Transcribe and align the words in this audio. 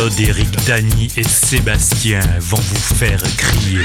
Claude, 0.00 0.18
Eric, 0.18 0.48
Dany 0.66 1.08
et 1.18 1.24
Sébastien 1.24 2.20
vont 2.38 2.56
vous 2.56 2.94
faire 2.94 3.22
crier. 3.36 3.84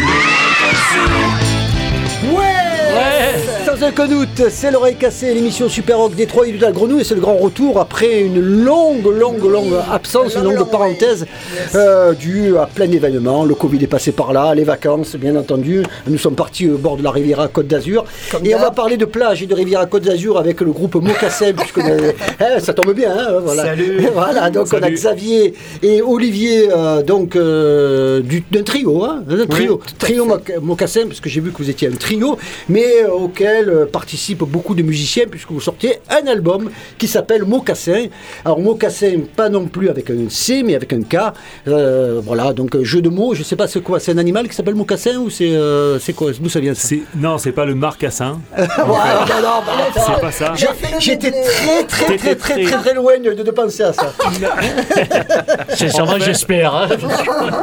Sans 3.66 3.88
aucun 3.88 4.07
doute, 4.07 4.49
c'est 4.49 4.71
l'oreille 4.71 4.95
cassée, 4.95 5.34
l'émission 5.34 5.67
Super 5.67 5.98
Rock 5.98 6.16
Détroit 6.16 6.48
et 6.48 6.52
du 6.52 6.59
Grenouille, 6.59 7.02
et 7.02 7.03
c'est 7.03 7.16
le 7.16 7.21
grand 7.21 7.35
retour 7.35 7.80
après 7.80 8.21
une 8.21 8.39
longue, 8.39 9.05
longue, 9.05 9.44
longue 9.44 9.73
absence, 9.91 10.35
une 10.35 10.44
longue 10.44 10.70
parenthèse 10.70 11.25
euh, 11.73 12.13
due 12.13 12.58
à 12.58 12.67
plein 12.67 12.89
événement. 12.89 13.44
Le 13.44 13.55
Covid 13.55 13.84
est 13.84 13.88
passé 13.88 14.11
par 14.11 14.34
là, 14.34 14.53
les 14.53 14.63
vacances, 14.63 15.16
bien 15.16 15.35
entendu. 15.35 15.84
Nous 16.08 16.17
sommes 16.17 16.35
partis 16.35 16.70
au 16.70 16.77
bord 16.77 16.98
de 16.98 17.03
la 17.03 17.11
Riviera 17.11 17.48
Côte 17.48 17.67
d'Azur. 17.67 18.05
Et 18.44 18.53
on 18.55 18.59
va 18.59 18.71
parler 18.71 18.97
de 18.97 19.05
plage 19.05 19.41
et 19.41 19.47
de 19.47 19.55
Riviera 19.55 19.86
Côte 19.88 20.03
d'Azur 20.03 20.38
avec 20.38 20.61
le 20.61 20.72
groupe 20.72 20.95
Mocassin, 20.95 21.53
puisque 21.58 21.80
eh, 21.80 22.59
ça 22.59 22.73
tombe 22.73 22.94
bien. 22.94 23.11
hein, 23.17 23.39
voilà. 23.44 23.63
Salut. 23.63 24.08
Voilà, 24.13 24.49
donc 24.49 24.67
on 24.73 24.81
a. 24.83 24.89
Xavier 24.89 25.53
et 25.83 26.02
Olivier, 26.02 26.70
euh, 26.72 27.02
donc 27.03 27.36
euh, 27.36 28.22
du- 28.22 28.44
d'un 28.52 28.64
trio, 28.64 29.03
hein, 29.03 29.23
d'un 29.27 29.45
trio, 29.45 29.81
trio 29.99 30.25
moc- 30.25 30.53
mocassin, 30.61 31.02
parce 31.08 31.20
que 31.20 31.27
j'ai 31.30 31.42
vu 31.42 31.52
que 31.52 31.58
vous 31.58 31.70
étiez 31.70 31.88
un 31.89 31.95
trio, 31.97 32.38
mais 32.70 32.75
euh, 32.84 33.09
auquel 33.12 33.70
euh, 33.70 33.86
participent 33.86 34.44
beaucoup 34.44 34.76
de 34.76 34.81
musiciens, 34.84 35.26
puisque 35.30 35.52
vous 35.52 35.62
sortez 35.62 36.00
un 36.09 36.28
album 36.28 36.70
qui 36.98 37.08
s'appelle 37.08 37.44
Mocassin. 37.45 38.08
Alors 38.44 38.59
Mocassin, 38.59 39.22
pas 39.36 39.50
non 39.50 39.66
plus 39.67 39.90
avec 39.90 40.09
un 40.09 40.30
C, 40.30 40.64
mais 40.64 40.76
avec 40.76 40.92
un 40.94 41.02
K. 41.04 41.16
Euh, 41.67 42.20
voilà, 42.23 42.54
donc 42.54 42.82
jeu 42.84 43.02
de 43.02 43.09
mots, 43.09 43.34
je 43.36 43.44
sais 43.44 43.56
pas 43.56 43.67
c'est 43.67 43.82
quoi, 43.82 44.00
c'est 44.00 44.12
un 44.12 44.17
animal 44.17 44.48
qui 44.50 44.56
s'appelle 44.56 44.76
Mocassin 44.76 45.17
ou 45.17 45.30
c'est 45.30 45.50
euh, 45.52 46.00
c'est 46.00 46.14
quoi, 46.14 46.32
d'où 46.40 46.50
ça 46.50 46.59
vient 46.59 46.73
ça? 46.73 46.88
C'est- 46.88 47.02
Non, 47.16 47.38
c'est 47.38 47.52
pas 47.52 47.66
le 47.66 47.76
marcassin. 47.76 48.40
Ouais, 48.58 48.64
non, 48.76 49.42
non, 49.42 49.62
bah. 49.66 49.88
C'est 49.94 50.22
pas 50.22 50.32
ça. 50.32 50.54
J'étais 51.00 51.32
très 51.32 51.84
très 51.88 52.17
très 52.17 52.36
très 52.36 52.64
très 52.64 52.78
très 52.78 52.94
loin 52.94 53.17
de, 53.20 53.34
de 53.34 53.52
penser 53.52 53.84
à 53.84 53.94
ça. 53.94 54.14
Sincèrement, 55.70 56.20
j'espère. 56.20 56.73
hein. 56.73 56.88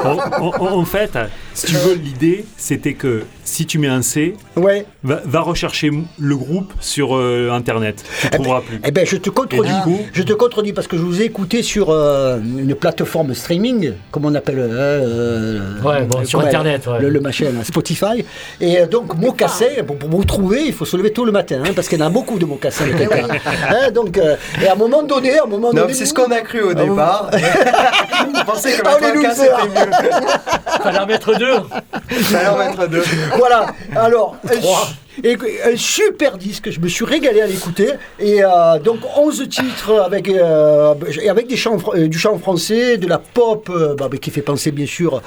En, 0.05 0.47
en- 0.49 0.73
en 0.81 0.85
fait, 0.85 1.11
si 1.55 1.67
tu 1.67 1.73
veux, 1.75 1.95
l'idée, 1.95 2.45
c'était 2.57 2.95
que 2.95 3.23
si 3.45 3.67
tu 3.67 3.79
mets 3.79 3.89
un 3.89 4.03
C, 4.03 4.35
Ouais. 4.57 4.85
va, 5.03 5.21
va 5.25 5.41
rechercher 5.41 5.91
le 6.19 6.37
groupe 6.37 6.73
sur 6.81 7.17
euh, 7.17 7.51
Internet. 7.53 8.05
Tu 8.21 8.31
trouveras 8.31 8.61
plus. 8.61 8.81
Eh 8.85 8.91
ben, 8.91 9.05
je 9.05 9.17
te 9.17 9.31
contredis. 9.31 9.71
Coup 9.85 9.99
je 10.13 10.23
te 10.23 10.33
contredis 10.33 10.73
parce 10.73 10.87
que 10.87 10.97
je 10.97 11.03
vous 11.03 11.21
ai 11.21 11.25
écouté 11.25 11.63
sur 11.63 11.91
euh, 11.91 12.39
une 12.41 12.75
plateforme 12.75 13.35
streaming, 13.35 13.93
comme 14.11 14.25
on 14.27 14.35
appelle. 14.35 14.59
euh, 14.61 15.81
Ouais, 15.83 16.03
bon, 16.05 16.25
sur 16.25 16.41
Internet, 16.41 16.87
ouais. 16.87 17.01
Le, 17.01 17.09
le 17.09 17.21
machin, 17.21 17.47
Spotify. 17.65 18.25
Et 18.61 18.87
donc, 18.87 19.15
mocassin, 19.17 19.67
pour, 19.87 19.97
pour 19.99 20.09
vous 20.11 20.25
trouver, 20.25 20.63
il 20.67 20.73
faut 20.73 20.85
se 20.85 20.97
lever 20.97 21.13
tôt 21.13 21.25
le 21.25 21.33
matin, 21.33 21.63
hein, 21.67 21.71
parce 21.75 21.89
qu'il 21.89 21.99
y 21.99 22.03
en 22.03 22.07
a 22.07 22.11
beaucoup 22.11 22.39
de 22.39 22.45
mocassins. 22.45 22.87
de 22.87 22.93
quelqu'un. 22.93 23.27
Hein, 23.69 23.91
donc, 23.93 24.19
euh, 24.19 24.37
et 24.63 24.69
à 24.69 24.73
un 24.73 24.77
moment 24.77 25.03
donné, 25.03 25.39
à 25.39 25.45
un 25.45 25.47
moment 25.47 25.73
Non, 25.73 25.83
donné. 25.83 25.95
c'est 25.95 26.07
ce 26.07 26.15
qu'on 26.15 26.31
a 26.31 26.41
cru 26.41 26.63
au 26.63 26.75
départ. 26.75 27.31
On 28.29 28.45
pensait 28.45 28.73
que 28.73 28.83
Ah, 28.85 28.97
le 29.01 29.15
losers. 29.15 29.35
c'était 29.35 29.69
mieux. 29.69 29.91
Fallait 30.83 30.99
en 31.01 31.07
mettre 31.07 31.39
deux. 31.39 31.55
Fallait 32.23 32.49
en 32.49 32.59
mettre 32.59 32.89
deux. 32.89 33.03
Voilà, 33.37 33.67
alors, 33.97 34.37
un, 34.45 34.61
su- 34.61 35.25
et- 35.25 35.37
un 35.65 35.77
super 35.77 36.39
disque, 36.39 36.71
je 36.71 36.81
me 36.81 36.89
suis 36.89 37.05
régalé 37.05 37.41
à 37.41 37.47
l'écouter. 37.47 37.91
Et 38.19 38.43
euh, 38.45 38.79
donc, 38.79 38.99
11 39.17 39.49
titres 39.49 40.01
avec, 40.05 40.29
euh, 40.29 40.95
et 41.21 41.29
avec 41.29 41.49
des 41.49 41.57
chants, 41.57 41.77
fr- 41.77 41.97
euh, 41.99 42.09
du 42.09 42.19
chant 42.19 42.39
français, 42.39 42.97
de 42.97 43.07
la 43.07 43.19
pop, 43.19 43.71
bah, 43.99 44.09
qui 44.21 44.31
fait 44.31 44.43
penser 44.43 44.71
bien 44.71 44.87
sûr 44.87 45.23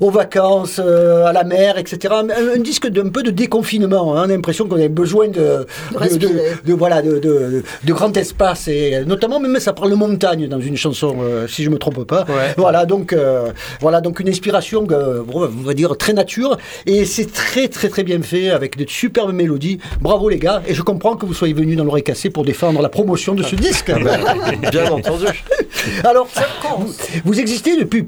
aux 0.00 0.10
vacances, 0.10 0.80
euh, 0.82 1.24
à 1.26 1.32
la 1.32 1.44
mer, 1.44 1.78
etc. 1.78 2.14
Un, 2.14 2.54
un 2.56 2.58
disque 2.58 2.86
d'un 2.88 3.08
peu 3.08 3.22
de 3.22 3.30
déconfinement. 3.30 4.16
hein. 4.16 4.20
On 4.20 4.24
a 4.24 4.26
l'impression 4.28 4.66
qu'on 4.68 4.80
a 4.80 4.88
besoin 4.88 5.28
de, 5.28 5.66
de, 5.92 6.16
de- 6.16 6.28
de- 6.64 6.74
voilà, 6.74 7.02
de, 7.02 7.18
de, 7.18 7.62
de 7.84 7.92
grand 7.92 8.16
espace. 8.16 8.68
Et 8.68 8.94
euh, 8.96 9.04
notamment, 9.04 9.40
même 9.40 9.58
ça 9.60 9.72
parle 9.72 9.90
de 9.90 9.96
montagne 9.96 10.46
dans 10.48 10.60
une 10.60 10.76
chanson, 10.76 11.16
euh, 11.20 11.46
si 11.48 11.64
je 11.64 11.70
me 11.70 11.78
trompe 11.78 12.04
pas. 12.04 12.24
Ouais. 12.28 12.54
Voilà, 12.56 12.86
donc, 12.86 13.12
euh, 13.12 13.50
voilà, 13.80 14.00
donc 14.00 14.20
une 14.20 14.28
inspiration, 14.28 14.86
euh, 14.90 15.22
on 15.32 15.46
va 15.46 15.74
dire, 15.74 15.96
très 15.96 16.12
nature. 16.12 16.56
Et 16.86 17.04
c'est 17.04 17.32
très, 17.32 17.68
très, 17.68 17.88
très 17.88 18.04
bien 18.04 18.22
fait, 18.22 18.50
avec 18.50 18.76
de 18.76 18.84
superbes 18.88 19.32
mélodies. 19.34 19.78
Bravo, 20.00 20.28
les 20.28 20.38
gars. 20.38 20.62
Et 20.68 20.74
je 20.74 20.82
comprends 20.82 21.16
que 21.16 21.26
vous 21.26 21.34
soyez 21.34 21.54
venus 21.54 21.76
dans 21.76 21.84
l'oreille 21.84 22.02
cassée 22.04 22.30
pour 22.30 22.44
défendre 22.44 22.80
la 22.82 22.88
promotion 22.88 23.34
de 23.34 23.42
ce 23.42 23.56
disque. 23.66 23.92
Bien 24.70 24.90
entendu. 24.90 25.26
Alors, 26.04 26.28
vous, 26.78 26.92
vous 27.24 27.40
existez 27.40 27.76
depuis 27.78 28.06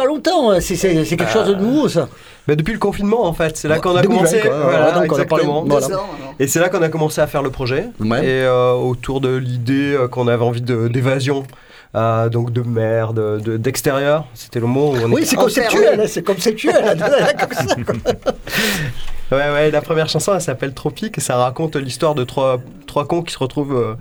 pas 0.00 0.06
longtemps. 0.06 0.50
hein. 0.50 0.60
C'est 0.60 0.76
c'est- 0.76 1.04
c'est 1.04 1.16
quelque 1.16 1.32
chose 1.32 1.48
de 1.48 1.54
nouveau, 1.54 1.88
ça. 1.88 2.08
Mais 2.46 2.56
depuis 2.56 2.72
le 2.72 2.78
confinement, 2.78 3.24
en 3.26 3.32
fait, 3.34 3.56
c'est 3.56 3.68
là 3.68 3.78
qu'on 3.78 3.96
a 3.96 4.02
2020, 4.02 4.16
commencé. 4.16 4.40
quoi. 4.40 4.50
Voilà, 4.58 4.92
parlé- 5.26 5.44
voilà. 5.66 5.86
Et 6.40 6.46
c'est 6.46 6.60
là 6.60 6.68
qu'on 6.68 6.80
a 6.82 6.88
commencé 6.88 7.20
à 7.20 7.26
faire 7.26 7.42
le 7.42 7.50
projet. 7.50 7.88
Ouais. 8.00 8.24
Et 8.24 8.42
euh, 8.42 8.72
autour 8.72 9.20
de 9.20 9.34
l'idée 9.36 9.94
euh, 9.94 10.08
qu'on 10.08 10.28
avait 10.28 10.44
envie 10.44 10.62
de- 10.62 10.88
d'évasion. 10.88 11.44
euh, 11.94 12.28
donc 12.28 12.52
de 12.52 12.60
mer, 12.62 13.14
de- 13.14 13.40
de- 13.42 13.56
d'extérieur, 13.56 14.26
c'était 14.34 14.60
le 14.60 14.66
mot 14.66 14.92
où 14.92 14.96
on 15.06 15.10
Oui, 15.10 15.22
était 15.22 15.30
c'est 15.30 15.36
conceptuel, 15.36 15.98
hein, 16.00 16.04
c'est 16.06 16.22
conceptuel. 16.22 16.74
quoi. 19.28 19.38
Ouais, 19.38 19.50
ouais, 19.52 19.70
la 19.70 19.80
première 19.80 20.08
chanson, 20.08 20.32
elle 20.34 20.40
s'appelle 20.40 20.72
Tropique 20.74 21.18
et 21.18 21.20
ça 21.20 21.36
raconte 21.36 21.76
l'histoire 21.76 22.14
de 22.14 22.24
trois, 22.24 22.60
trois 22.86 23.06
cons 23.06 23.22
qui 23.22 23.32
se 23.32 23.38
retrouvent 23.38 23.74
euh, 23.76 23.94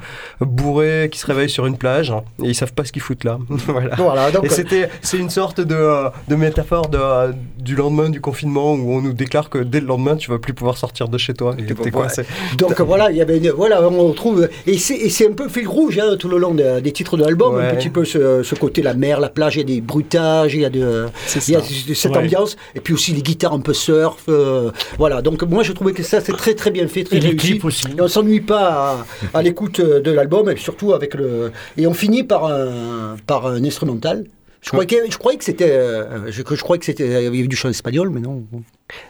bourrés, 0.46 1.10
qui 1.12 1.20
se 1.20 1.26
réveillent 1.28 1.50
sur 1.50 1.66
une 1.66 1.78
plage 1.78 2.12
hein, 2.12 2.24
et 2.44 2.48
ils 2.50 2.56
savent 2.56 2.74
pas 2.74 2.86
ce 2.86 2.92
qu'ils 2.92 3.02
foutent 3.02 3.24
là. 3.24 3.38
voilà. 3.50 3.96
Voilà, 3.96 4.32
donc, 4.32 4.46
et 4.46 4.50
c'était, 4.50 4.90
c'est 5.02 5.18
une 5.18 5.30
sorte 5.30 5.60
de, 5.62 5.76
euh, 5.76 6.10
de 6.28 6.36
métaphore 6.36 6.88
de, 6.90 6.98
euh, 7.00 7.32
du 7.60 7.76
lendemain 7.76 8.10
du 8.10 8.22
confinement 8.22 8.74
où 8.74 8.94
on 8.94 9.02
nous 9.02 9.14
déclare 9.14 9.50
que 9.50 9.58
dès 9.60 9.80
le 9.80 9.88
lendemain, 9.88 10.16
tu 10.16 10.32
vas 10.32 10.40
plus 10.40 10.54
pouvoir 10.54 10.78
sortir 10.78 11.08
de 11.10 11.18
chez 11.18 11.34
toi. 11.34 11.56
Et 11.58 11.64
que 11.66 11.74
t'es 11.74 11.90
voilà. 11.90 12.08
coincé. 12.08 12.24
Donc 12.58 12.80
voilà, 12.82 13.12
il 13.12 13.18
y 13.18 13.22
avait, 13.22 13.38
une- 13.38 13.52
voilà, 13.52 13.82
on 13.88 14.08
retrouve 14.08 14.48
et 14.66 14.78
c'est 14.78 14.96
et 14.96 15.10
c'est 15.10 15.28
un 15.30 15.34
peu 15.34 15.50
fil 15.50 15.68
rouge 15.68 15.98
hein, 16.00 16.16
tout 16.18 16.30
le 16.30 16.38
long 16.38 16.54
de- 16.54 16.80
des 16.80 16.92
titres 16.92 17.18
de 17.18 17.24
l'album, 17.24 17.56
un 17.56 17.58
Ouais. 17.58 17.76
petit 17.78 17.90
peu 17.90 18.06
ce, 18.06 18.44
ce 18.44 18.56
côté 18.56 18.82
la 18.82 18.94
mer, 18.94 19.20
la 19.20 19.30
plage, 19.30 19.56
il 19.56 19.60
y 19.60 19.62
a 19.62 19.66
des 19.66 19.82
bruitages, 19.82 20.54
il 20.56 20.62
y 20.62 20.66
a 20.66 20.70
de, 20.70 21.08
y 21.48 21.56
a 21.56 21.62
cette 21.62 22.12
Ouais. 22.12 22.18
ambiance 22.18 22.56
et 22.76 22.80
puis 22.80 22.94
aussi 22.94 23.12
les 23.14 23.22
guitares 23.22 23.54
un 23.54 23.60
peu 23.60 23.74
surf, 23.74 24.24
euh, 24.30 24.72
voilà. 24.98 25.17
Donc 25.22 25.44
moi 25.44 25.64
je 25.64 25.72
trouvais 25.74 25.94
que 25.94 26.04
ça 26.04 26.22
c'est 26.22 26.34
très 26.34 26.54
très 26.56 26.72
bien 26.72 26.88
fait, 26.88 27.04
très 27.04 27.18
Et 27.18 27.20
réussi. 27.20 27.60
aussi. 27.64 27.86
Et 27.98 28.02
on 28.02 28.08
s'ennuie 28.08 28.42
pas 28.42 29.06
à, 29.34 29.38
à 29.40 29.42
l'écoute 29.42 29.82
de 29.82 30.12
l'album 30.12 30.50
et 30.50 30.58
surtout 30.58 30.94
avec 30.94 31.14
le 31.14 31.52
et 31.78 31.88
on 31.88 31.94
finit 31.94 32.24
par 32.24 32.46
un 32.46 33.16
par 33.26 33.48
un 33.48 33.64
instrumental. 33.64 34.26
Je 34.60 34.70
croyais, 34.72 34.88
que, 34.88 35.12
je 35.12 35.18
croyais 35.18 35.38
que 35.38 35.46
c'était, 35.46 35.70
euh, 35.72 36.30
je, 36.30 36.42
je 36.46 36.62
croyais 36.62 36.80
que 36.80 36.86
c'était, 36.86 37.06
il 37.06 37.24
y 37.24 37.28
avait 37.28 37.44
du 37.48 37.56
chant 37.56 37.70
espagnol, 37.70 38.10
mais 38.10 38.20
non. 38.20 38.44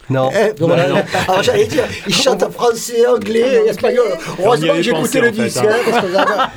Non. 0.10 0.30
Eh, 0.36 0.52
voilà. 0.60 1.04
Alors 1.28 1.42
j'allais 1.42 1.66
dire, 1.66 1.86
il 2.06 2.14
chante 2.14 2.44
en 2.44 2.52
français, 2.52 3.08
anglais, 3.08 3.64
espagnol. 3.68 4.06
Heureusement 4.40 4.74
que 4.74 4.90
écouté 4.90 5.22
le 5.22 5.32
disque. 5.32 5.58
hein. 5.58 6.50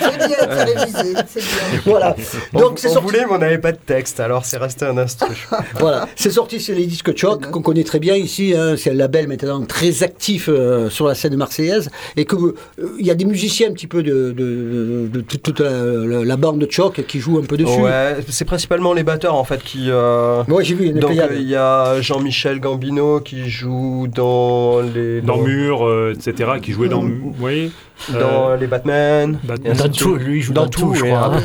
C'est 0.00 0.16
bien, 0.28 0.36
c'est 0.40 0.64
révisé. 0.64 1.14
C'est 1.28 1.40
bien. 1.40 1.80
voilà. 1.86 2.16
On, 2.54 2.60
Donc 2.60 2.78
c'est 2.78 2.88
on 2.88 2.92
sorti. 2.94 3.06
voulait, 3.08 3.24
mais 3.26 3.34
on 3.34 3.38
n'avait 3.38 3.58
pas 3.58 3.72
de 3.72 3.78
texte, 3.78 4.20
alors 4.20 4.44
c'est 4.44 4.58
resté 4.58 4.84
un 4.86 4.96
instru. 4.98 5.34
Voilà, 5.78 6.08
c'est 6.16 6.30
sorti 6.30 6.60
sur 6.60 6.74
les 6.74 6.86
disques 6.86 7.16
Choc 7.16 7.50
qu'on 7.50 7.62
connaît 7.62 7.84
très 7.84 7.98
bien 7.98 8.14
ici. 8.14 8.54
hein. 8.56 8.74
C'est 8.76 8.90
un 8.90 8.94
label 8.94 9.28
maintenant 9.28 9.64
très 9.64 10.02
actif 10.02 10.48
euh, 10.48 10.88
sur 10.90 11.06
la 11.06 11.14
scène 11.14 11.36
marseillaise 11.36 11.90
et 12.16 12.24
que 12.24 12.36
euh, 12.36 12.54
il 12.98 13.06
y 13.06 13.10
a 13.10 13.14
des 13.14 13.24
musiciens 13.24 13.68
un 13.70 13.72
petit 13.72 13.86
peu 13.86 14.02
de, 14.02 14.32
de, 14.32 15.08
de- 15.12 15.20
de 15.20 15.20
toute, 15.20 15.60
la, 15.60 15.70
la- 15.70 16.24
la 16.24 16.36
bande 16.36 16.58
de 16.58 16.70
Choc 16.70 17.04
qui 17.06 17.18
jouent 17.20 17.38
un 17.38 17.44
peu 17.44 17.56
dessus. 17.56 17.80
Ouais, 17.80 18.16
c'est 18.28 18.44
principalement 18.44 18.92
les 18.92 19.02
batteurs 19.02 19.34
en 19.34 19.44
fait 19.44 19.62
qui. 19.62 19.86
euh, 19.90 20.42
Ouais, 20.48 20.64
j'ai 20.64 20.74
vu, 20.74 20.86
il 20.86 20.94
y 20.94 20.98
a 20.98 21.00
Donc 21.00 21.10
pléiade. 21.10 21.30
euh, 21.32 21.36
il 21.38 21.48
y 21.48 21.56
a 21.56 22.00
Jean-Michel 22.00 22.60
Gambino 22.60 23.20
qui 23.20 23.48
joue 23.48 24.06
dans 24.12 24.80
les 24.80 25.20
Dans 25.20 25.38
Mur, 25.38 25.86
euh, 25.86 26.14
etc., 26.16 26.52
qui 26.62 26.72
jouait 26.72 26.88
dans. 26.88 27.00
Vous 27.02 27.34
voyez 27.38 27.70
dans 28.12 28.50
Euh, 28.50 28.56
les 28.56 28.66
Batman. 28.68 29.38
Batman. 29.42 29.66
et 29.66 29.70
ainsi 29.80 29.87
Dans 29.88 29.94
tout, 29.94 30.14
lui, 30.16 30.38
il 30.38 30.42
joue 30.42 30.52
dans, 30.52 30.62
dans 30.64 30.68
tout, 30.68 30.94
je 30.94 31.04
crois, 31.04 31.32
hein. 31.34 31.42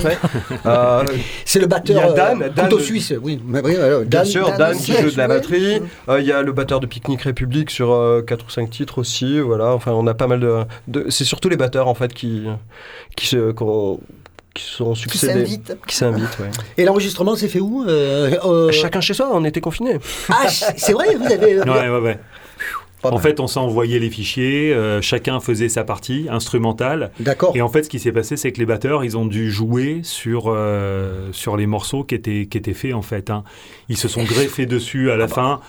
Euh, 0.66 1.04
C'est 1.46 1.60
le 1.60 1.68
batteur 1.68 1.96
Il 2.04 2.08
y 2.08 2.12
a 2.12 2.14
Dan, 2.14 2.42
euh, 2.44 2.50
Dan 2.50 2.66
couteau 2.66 2.78
de- 2.78 2.84
suisse, 2.84 3.14
oui. 3.22 3.42
Mais 3.46 3.62
oui, 3.64 3.76
voilà, 3.76 4.00
Bien 4.06 4.24
sûr, 4.24 4.52
Dan 4.58 4.78
qui 4.78 4.94
joue 4.94 5.12
de 5.12 5.18
la 5.18 5.28
batterie. 5.28 5.82
Euh, 6.10 6.20
Il 6.22 6.26
y 6.26 6.32
a 6.32 6.42
le 6.42 6.52
batteur 6.52 6.80
de 6.80 6.86
Picnic 6.86 7.22
République 7.22 7.70
sur 7.72 7.90
4 8.26 8.46
ou 8.46 8.50
5 8.50 8.70
titres 8.70 8.98
aussi. 9.00 9.40
Voilà, 9.40 9.72
enfin, 9.74 9.92
on 9.92 10.06
a 10.08 10.14
pas 10.14 10.28
mal 10.28 10.40
de. 10.40 10.64
de- 10.88 11.06
c'est 11.10 11.26
surtout 11.26 11.50
les 11.50 11.58
batteurs 11.58 11.88
en 11.88 11.94
fait 11.96 12.14
qui, 12.14 12.44
qui, 13.16 13.28
se, 13.28 13.52
qui 14.54 14.64
sont 14.64 14.96
succédés. 14.96 15.46
Qui 15.88 15.96
s'invitent, 15.96 16.38
ouais. 16.40 16.50
Et 16.78 16.86
l'enregistrement 16.86 17.36
s'est 17.36 17.48
fait 17.48 17.60
où 17.60 17.84
Euh, 17.88 18.32
euh, 18.46 18.72
Chacun 18.72 19.02
chez 19.02 19.14
soi, 19.14 19.30
on 19.34 19.44
était 19.46 19.62
confinés. 19.62 20.00
Ah, 20.30 20.48
c'est 20.50 20.94
vrai, 20.94 21.16
vous 21.16 21.26
avez. 21.32 21.60
Ouais, 21.60 21.90
ouais, 21.90 22.00
ouais. 22.00 22.20
Pas 23.04 23.10
En 23.10 23.16
mal. 23.16 23.22
fait, 23.22 23.40
on 23.40 23.48
s'est 23.48 23.60
envoyé 23.60 24.00
les 24.00 24.10
fichiers, 24.10 24.74
euh, 24.74 25.02
chacun 25.02 25.40
faisait 25.40 25.70
sa 25.70 25.84
partie 25.84 26.28
instrumentale. 26.32 27.12
D'accord. 27.20 27.56
Et 27.56 27.62
en 27.62 27.70
fait, 27.70 27.84
ce 27.84 27.90
qui 27.90 28.00
s'est 28.00 28.12
passé, 28.14 28.38
c'est 28.38 28.52
que 28.52 28.60
les 28.60 28.66
batteurs, 28.66 29.04
ils 29.04 29.18
ont 29.18 29.26
dû 29.28 29.52
jouer 29.52 30.00
sur, 30.04 30.46
euh, 30.48 31.28
sur 31.34 31.56
les 31.58 31.68
morceaux 31.68 32.04
qui 32.04 32.16
étaient, 32.16 32.48
qui 32.50 32.58
étaient 32.58 32.74
faits, 32.74 32.94
en 32.94 33.02
fait. 33.02 33.30
hein. 33.30 33.44
Ils 33.90 33.98
se 33.98 34.08
sont 34.08 34.24
greffés 34.24 34.66
dessus 34.66 35.12
à 35.12 35.18
la 35.18 35.28
fin. 35.28 35.60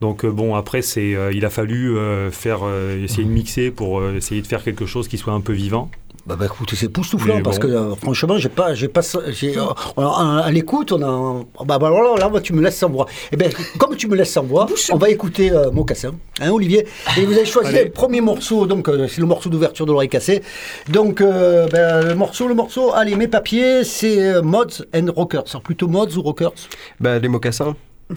Donc, 0.00 0.24
euh, 0.24 0.30
bon, 0.30 0.54
après, 0.54 0.80
c'est, 0.80 1.14
il 1.32 1.44
a 1.44 1.50
fallu 1.50 1.96
faire, 2.30 2.60
essayer 3.02 3.24
de 3.24 3.30
mixer 3.32 3.70
pour 3.70 4.06
essayer 4.08 4.40
de 4.40 4.46
faire 4.46 4.62
quelque 4.62 4.86
chose 4.86 5.08
qui 5.08 5.18
soit 5.18 5.32
un 5.32 5.40
peu 5.40 5.52
vivant. 5.52 5.90
Bah, 6.26 6.34
bah, 6.36 6.46
écoute, 6.46 6.72
c'est 6.74 6.86
époustouflant 6.86 7.36
Mais 7.36 7.42
parce 7.42 7.60
bon. 7.60 7.68
que 7.68 7.72
euh, 7.72 7.94
franchement, 7.94 8.36
j'ai 8.36 8.48
pas, 8.48 8.74
j'ai 8.74 8.88
pas, 8.88 9.00
j'ai, 9.28 9.56
euh, 9.56 9.62
à, 9.96 10.40
à 10.44 10.50
l'écoute, 10.50 10.90
on 10.90 11.00
a, 11.00 11.44
bah, 11.64 11.78
bah, 11.78 11.88
voilà, 11.88 12.18
là, 12.18 12.28
bah, 12.28 12.40
tu 12.40 12.52
me 12.52 12.60
laisses 12.60 12.78
sans 12.78 12.90
voix. 12.90 13.06
Et 13.30 13.36
bien, 13.36 13.48
comme 13.78 13.94
tu 13.94 14.08
me 14.08 14.16
laisses 14.16 14.32
sans 14.32 14.42
voix, 14.42 14.66
on 14.90 14.96
va 14.96 15.08
écouter 15.08 15.52
euh, 15.52 15.70
Mocassin, 15.70 16.14
hein, 16.40 16.50
Olivier. 16.50 16.84
Et 17.16 17.24
vous 17.24 17.32
avez 17.32 17.44
choisi 17.44 17.72
le 17.72 17.90
premier 17.90 18.20
morceau, 18.20 18.66
donc 18.66 18.88
euh, 18.88 19.06
c'est 19.06 19.20
le 19.20 19.26
morceau 19.28 19.50
d'ouverture 19.50 19.86
de 19.86 19.92
l'oreille 19.92 20.08
cassée. 20.08 20.42
Donc, 20.88 21.20
euh, 21.20 21.68
ben, 21.68 22.04
le 22.04 22.14
morceau, 22.16 22.48
le 22.48 22.54
morceau, 22.54 22.92
allez, 22.92 23.14
mes 23.14 23.28
papiers, 23.28 23.84
c'est 23.84 24.20
euh, 24.20 24.42
Mods 24.42 24.82
and 24.96 25.06
Rockers. 25.14 25.44
Alors, 25.50 25.62
plutôt 25.62 25.86
Mods 25.86 26.16
ou 26.16 26.22
Rockers? 26.22 26.52
Bah, 26.98 27.20
les 27.20 27.28
mocassins. 27.28 27.76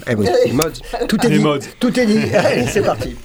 Eh 0.10 0.16
oui. 0.16 0.28
Les 0.46 0.52
mods. 0.54 0.64
Tout 1.08 1.18
est 1.26 1.30
Les 1.30 1.38
dit. 1.38 1.44
mods. 1.44 1.60
Tout 1.80 2.00
est 2.00 2.06
dit. 2.08 2.20
Allez, 2.36 2.66
c'est 2.66 2.82
parti. 2.82 3.16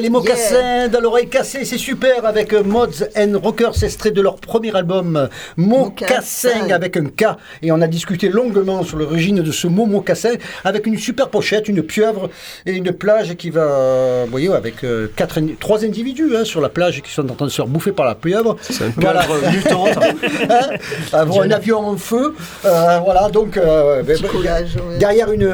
Les 0.00 0.10
mocassins 0.10 0.88
dans 0.88 1.00
l'oreille 1.00 1.28
cassée, 1.28 1.64
c'est 1.64 1.78
super 1.78 2.24
avec 2.26 2.52
euh, 2.52 2.62
Mods 2.64 3.04
and 3.16 3.38
Rockers, 3.40 3.82
extrait 3.84 4.10
de 4.10 4.20
leur 4.20 4.36
premier 4.36 4.74
album 4.74 5.28
Mocassin 5.56 6.48
Mocassin. 6.48 6.70
avec 6.74 6.96
un 6.96 7.04
K. 7.06 7.36
Et 7.62 7.70
on 7.72 7.80
a 7.80 7.86
discuté 7.86 8.28
longuement 8.28 8.82
sur 8.82 8.98
l'origine 8.98 9.40
de 9.42 9.52
ce 9.52 9.66
mot 9.68 9.86
Mocassin 9.86 10.32
avec 10.64 10.86
une 10.86 10.98
super 10.98 11.28
pochette, 11.28 11.68
une 11.68 11.82
pieuvre 11.82 12.28
et 12.66 12.72
une 12.72 12.92
plage 12.92 13.34
qui 13.36 13.50
va, 13.50 14.24
vous 14.24 14.30
voyez, 14.30 14.52
avec 14.52 14.82
euh, 14.84 15.06
quatre, 15.16 15.38
trois 15.60 15.84
individus 15.84 16.36
hein, 16.36 16.44
sur 16.44 16.60
la 16.60 16.68
plage 16.68 17.00
qui 17.00 17.10
sont 17.12 17.28
en 17.30 17.34
train 17.34 17.46
de 17.46 17.50
se 17.50 17.56
faire 17.56 17.66
bouffer 17.68 17.92
par 17.92 18.06
la 18.06 18.14
pieuvre. 18.14 18.56
C'est 18.62 18.84
une 18.86 18.92
Voilà. 18.98 19.26
mutante. 19.52 19.98
Hein, 20.50 20.76
avoir 21.12 21.42
un 21.44 21.50
avion 21.50 21.78
en 21.78 21.96
feu, 21.96 22.34
euh, 22.64 22.98
voilà, 23.04 23.28
donc 23.30 23.56
euh, 23.56 24.02
ben, 24.02 24.18
ben, 24.20 24.28
collage, 24.28 24.76
ouais. 24.76 24.98
derrière 24.98 25.30
une, 25.32 25.50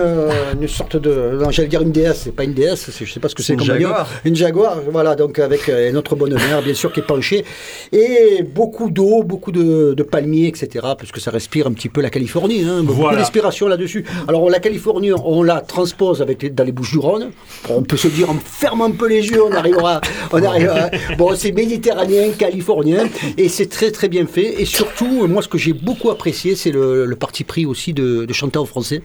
une 0.61 0.69
sorte 0.69 0.97
de, 0.97 1.39
non, 1.41 1.51
j'allais 1.51 1.69
dire 1.69 1.83
une 1.83 1.93
déesse, 1.93 2.23
c'est 2.25 2.33
pas 2.35 2.45
une 2.45 2.55
déesse, 2.55 2.91
je 2.99 3.05
sais 3.11 3.21
pas 3.21 3.29
ce 3.29 3.35
que 3.35 3.43
c'est 3.43 3.57
comme 3.57 3.67
jaguar. 3.67 4.09
Une 4.31 4.37
jaguar, 4.37 4.79
voilà, 4.91 5.15
donc 5.17 5.39
avec 5.39 5.69
euh, 5.69 5.91
notre 5.93 6.15
bonne 6.17 6.35
mère, 6.35 6.63
bien 6.69 6.75
sûr, 6.75 6.93
qui 6.93 7.01
est 7.01 7.07
penchée, 7.07 7.45
et 7.93 8.43
beaucoup 8.43 8.91
d'eau, 8.91 9.23
beaucoup 9.23 9.53
de, 9.53 9.95
de 9.95 10.03
palmiers, 10.03 10.47
etc., 10.47 10.69
parce 10.99 11.13
que 11.13 11.21
ça 11.21 11.31
respire 11.31 11.67
un 11.67 11.73
petit 11.73 11.89
peu 11.89 12.01
la 12.01 12.11
Californie, 12.11 12.63
hein, 12.65 12.83
beaucoup 12.83 13.01
Voilà. 13.01 13.19
d'inspiration 13.19 13.67
là-dessus. 13.69 14.05
Alors 14.29 14.49
la 14.49 14.61
Californie, 14.61 15.11
on 15.13 15.43
la 15.43 15.61
transpose 15.61 16.23
avec 16.23 16.43
les- 16.43 16.51
dans 16.51 16.65
les 16.65 16.73
Bouches 16.73 16.93
du 16.93 16.99
Rhône. 16.99 17.31
On 17.69 17.83
peut 17.83 17.97
se 17.97 18.09
dire, 18.09 18.31
en 18.31 18.35
fermant 18.35 18.87
un 18.87 18.91
peu 18.93 19.09
les 19.09 19.27
yeux, 19.29 19.43
on 19.43 19.53
arrivera, 19.53 20.01
on 20.33 20.43
arrivera. 20.43 20.91
Bon, 21.19 21.35
c'est 21.35 21.53
méditerranéen, 21.53 22.31
californien, 22.39 23.09
et 23.37 23.49
c'est 23.49 23.67
très 23.69 23.91
très 23.91 24.09
bien 24.09 24.27
fait. 24.27 24.61
Et 24.63 24.65
surtout, 24.65 25.27
moi, 25.27 25.43
ce 25.43 25.49
que 25.49 25.59
j'ai 25.59 25.73
beaucoup 25.73 26.11
apprécié, 26.11 26.55
c'est 26.55 26.71
le, 26.71 27.05
le 27.05 27.17
parti 27.17 27.43
pris 27.45 27.67
aussi 27.67 27.93
de, 27.93 28.25
de 28.25 28.33
chanter 28.33 28.59
en 28.59 28.67
français. 28.67 29.03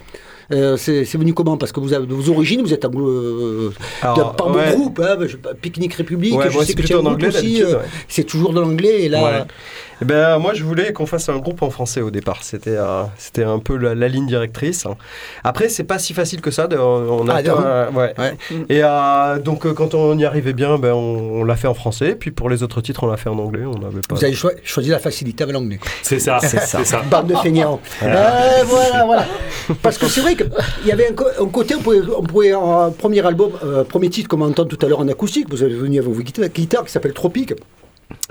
Euh, 0.51 0.77
c'est 0.77 1.03
venu 1.17 1.33
comment? 1.33 1.57
Parce 1.57 1.71
que 1.71 1.79
vous 1.79 1.93
avez 1.93 2.05
vos 2.05 2.29
origines, 2.29 2.61
vous 2.61 2.73
êtes 2.73 2.85
anglo, 2.85 3.07
euh, 3.07 3.73
Alors, 4.01 4.35
par 4.35 4.47
ouais. 4.55 4.71
mon 4.71 4.75
groupe, 4.77 5.01
hein, 5.03 5.17
Picnic 5.61 5.93
République, 5.93 6.35
Ouais, 6.37 6.49
je 6.51 6.59
sais 6.59 6.73
que 6.73 6.81
tu 6.83 6.93
as 6.93 6.97
un 6.97 6.99
en 6.99 7.03
groupe 7.03 7.13
anglais, 7.15 7.27
aussi, 7.29 7.63
euh, 7.63 7.77
ouais. 7.77 7.83
c'est 8.07 8.23
toujours 8.25 8.53
de 8.53 8.59
l'anglais, 8.61 9.03
et 9.03 9.09
là... 9.09 9.45
Eh 10.01 10.05
ben, 10.05 10.39
moi, 10.39 10.53
je 10.53 10.61
voulais 10.65 10.91
qu'on 10.91 11.05
fasse 11.05 11.29
un 11.29 11.37
groupe 11.37 11.61
en 11.61 11.69
français 11.69 12.01
au 12.01 12.11
départ. 12.11 12.39
C'était 12.43 12.75
euh, 12.75 13.03
c'était 13.17 13.45
un 13.45 13.59
peu 13.59 13.77
la, 13.77 13.95
la 13.95 14.09
ligne 14.09 14.27
directrice. 14.27 14.85
Après, 15.41 15.69
c'est 15.69 15.85
pas 15.85 15.99
si 15.99 16.13
facile 16.13 16.41
que 16.41 16.51
ça. 16.51 16.67
de- 16.67 16.75
on 16.77 17.25
a 17.29 17.35
Ah, 17.47 17.89
ouais. 17.91 18.13
Ouais. 18.19 18.37
Et 18.67 18.81
euh, 18.83 19.39
donc, 19.39 19.65
euh, 19.65 19.73
quand 19.73 19.93
on 19.93 20.17
y 20.17 20.25
arrivait 20.25 20.51
bien, 20.51 20.77
ben, 20.77 20.91
on, 20.91 21.39
on 21.39 21.43
l'a 21.45 21.55
fait 21.55 21.69
en 21.69 21.73
français. 21.73 22.17
Puis 22.19 22.31
pour 22.31 22.49
les 22.49 22.61
autres 22.61 22.81
titres, 22.81 23.05
on 23.05 23.07
l'a 23.07 23.15
fait 23.15 23.29
en 23.29 23.39
anglais. 23.39 23.63
On 23.65 23.79
n'avait 23.79 24.01
pas. 24.01 24.15
Vous 24.15 24.25
avez 24.25 24.33
choi- 24.33 24.51
choisi 24.65 24.89
la 24.89 24.99
facilité 24.99 25.43
avec 25.43 25.53
l'anglais. 25.55 25.79
C'est 26.03 26.19
ça, 26.19 26.39
c'est 26.41 26.59
ça. 26.59 27.01
Bande 27.09 27.27
de 27.27 27.35
feignants. 27.35 27.79
Euh, 28.03 28.63
voilà, 28.65 29.05
voilà. 29.05 29.25
Parce 29.81 29.97
que 29.97 30.07
c'est 30.07 30.19
vrai 30.19 30.34
qu'il 30.35 30.87
y 30.87 30.91
avait 30.91 31.07
un, 31.07 31.43
un 31.43 31.47
côté, 31.47 31.75
on 31.75 31.81
pouvait, 31.81 32.01
on 32.15 32.23
pouvait 32.23 32.53
en 32.53 32.91
premier 32.91 33.25
album, 33.25 33.51
euh, 33.63 33.83
premier 33.83 34.09
titre, 34.09 34.27
comme 34.27 34.41
on 34.41 34.49
entend 34.49 34.65
tout 34.65 34.79
à 34.85 34.87
l'heure 34.89 34.99
en 34.99 35.07
acoustique, 35.07 35.47
vous 35.49 35.63
êtes 35.63 35.71
venu 35.71 35.99
avec 35.99 36.09
vos 36.09 36.21
guitares, 36.21 36.49
guitares 36.49 36.85
qui 36.85 36.91
s'appelle 36.91 37.13
Tropique. 37.13 37.53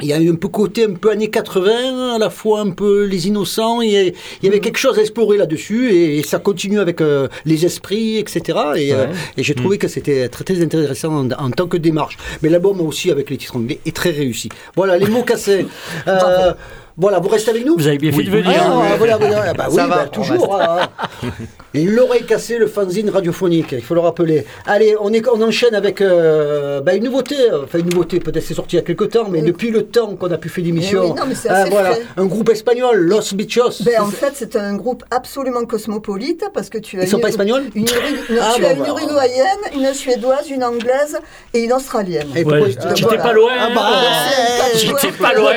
Il 0.01 0.09
y 0.09 0.13
a 0.13 0.21
eu 0.21 0.31
un 0.31 0.35
peu 0.37 0.49
côté 0.49 0.85
un 0.85 0.95
peu 0.95 1.11
années 1.11 1.31
80, 1.31 2.15
à 2.15 2.19
la 2.19 2.31
fois 2.31 2.61
un 2.61 2.71
peu 2.71 3.05
les 3.05 3.29
innocents, 3.29 3.81
il 3.81 3.91
y, 3.91 4.15
il 4.43 4.49
avait 4.49 4.61
quelque 4.61 4.79
chose 4.79 4.99
à 4.99 5.01
explorer 5.03 5.37
là-dessus, 5.37 5.91
et, 5.91 6.19
et 6.19 6.23
ça 6.23 6.39
continue 6.39 6.79
avec 6.79 7.01
euh, 7.01 7.29
les 7.45 7.65
esprits, 7.65 8.19
etc. 8.19 8.59
Et, 8.77 8.93
euh, 8.93 9.07
et 9.37 9.43
j'ai 9.43 9.55
trouvé 9.55 9.79
que 9.79 9.89
c'était 9.89 10.29
très, 10.29 10.45
très 10.45 10.63
intéressant 10.63 11.27
en, 11.27 11.31
en 11.31 11.51
tant 11.51 11.67
que 11.67 11.77
démarche. 11.77 12.17
Mais 12.43 12.49
l'album 12.49 12.81
aussi, 12.81 13.11
avec 13.11 13.31
les 13.31 13.37
titres 13.37 13.57
anglais, 13.57 13.81
est 13.85 13.95
très 13.95 14.11
réussi. 14.11 14.49
Voilà, 14.77 14.97
les 14.99 15.07
mots 15.07 15.23
cassés. 15.23 15.67
Euh, 16.07 16.53
voilà, 16.97 17.19
vous 17.19 17.29
restez 17.29 17.51
avec 17.51 17.67
nous 17.67 17.75
Vous 17.77 17.87
avez 17.89 17.99
bien 17.99 18.13
fait 18.13 18.23
de 18.23 18.31
venir. 18.31 18.51
ah, 18.57 18.95
voilà, 18.99 19.17
voilà, 19.17 19.53
bah 19.53 19.67
oui, 19.69 19.77
Ça 19.77 19.87
va, 19.87 19.97
bah, 19.97 20.07
toujours. 20.07 20.61
hein. 20.61 20.89
L'oreille 21.75 22.25
cassée, 22.25 22.57
le 22.57 22.69
fanzine 22.69 23.11
radiophonique, 23.11 23.73
il 23.73 23.83
faut 23.83 23.95
le 23.95 24.01
rappeler. 24.01 24.47
Allez, 24.65 24.95
on, 25.01 25.13
est, 25.13 25.27
on 25.29 25.43
enchaîne 25.43 25.75
avec 25.75 26.01
euh, 26.01 26.81
bah, 26.81 26.95
une 26.95 27.03
nouveauté. 27.05 27.35
Enfin, 27.65 27.79
une 27.81 27.89
nouveauté, 27.91 28.21
peut-être 28.21 28.45
c'est 28.45 28.55
sorti 28.55 28.77
il 28.77 28.79
y 28.79 28.83
a 28.83 28.85
quelques 28.85 29.11
temps, 29.11 29.27
mais 29.29 29.41
Oui. 29.41 29.47
depuis 29.47 29.71
le 29.71 29.83
temps 29.87 30.15
qu'on 30.15 30.31
a 30.31 30.39
pu 30.39 30.49
faire 30.49 30.63
l'émission. 30.65 31.03
Oui, 31.03 31.09
non, 31.19 31.25
mais 31.27 31.35
c'est 31.35 31.49
assez 31.49 31.71
voilà, 31.71 31.97
un 32.17 32.27
groupe 32.27 32.49
espagnol, 32.51 32.97
Los 32.99 33.35
Bichos. 33.35 33.83
Ben, 33.85 34.01
en 34.01 34.07
fait, 34.07 34.33
c'est 34.35 34.55
un 34.55 34.77
groupe 34.77 35.03
absolument 35.11 35.65
cosmopolite 35.65 36.45
parce 36.55 36.69
que 36.71 36.79
tu 36.79 37.01
as 37.01 37.05
Ils 37.05 37.09
sont 37.09 37.17
une- 37.17 37.23
pas 37.23 37.29
espagnols 37.31 37.65
une, 37.75 37.87
Ah, 38.41 38.53
tu 38.55 38.63
bon, 38.63 38.69
as 38.69 38.73
une 38.73 38.79
bah, 38.79 38.89
uruguayenne, 38.91 39.59
une 39.75 39.93
suédoise, 39.95 40.49
une 40.51 40.63
anglaise 40.63 41.19
et 41.55 41.65
une 41.65 41.73
australienne. 41.73 42.29
Et 42.37 42.45
Ouais, 42.45 42.59
pourquoi- 42.61 42.95
J'étais 42.95 43.03
voilà. 43.09 43.23
pas 43.25 43.33
loin. 43.33 43.51
Ah 43.59 43.69
bah, 43.75 43.91
Euh, 43.95 44.79
J'étais 44.79 45.11
pas 45.21 45.33
loin. 45.35 45.53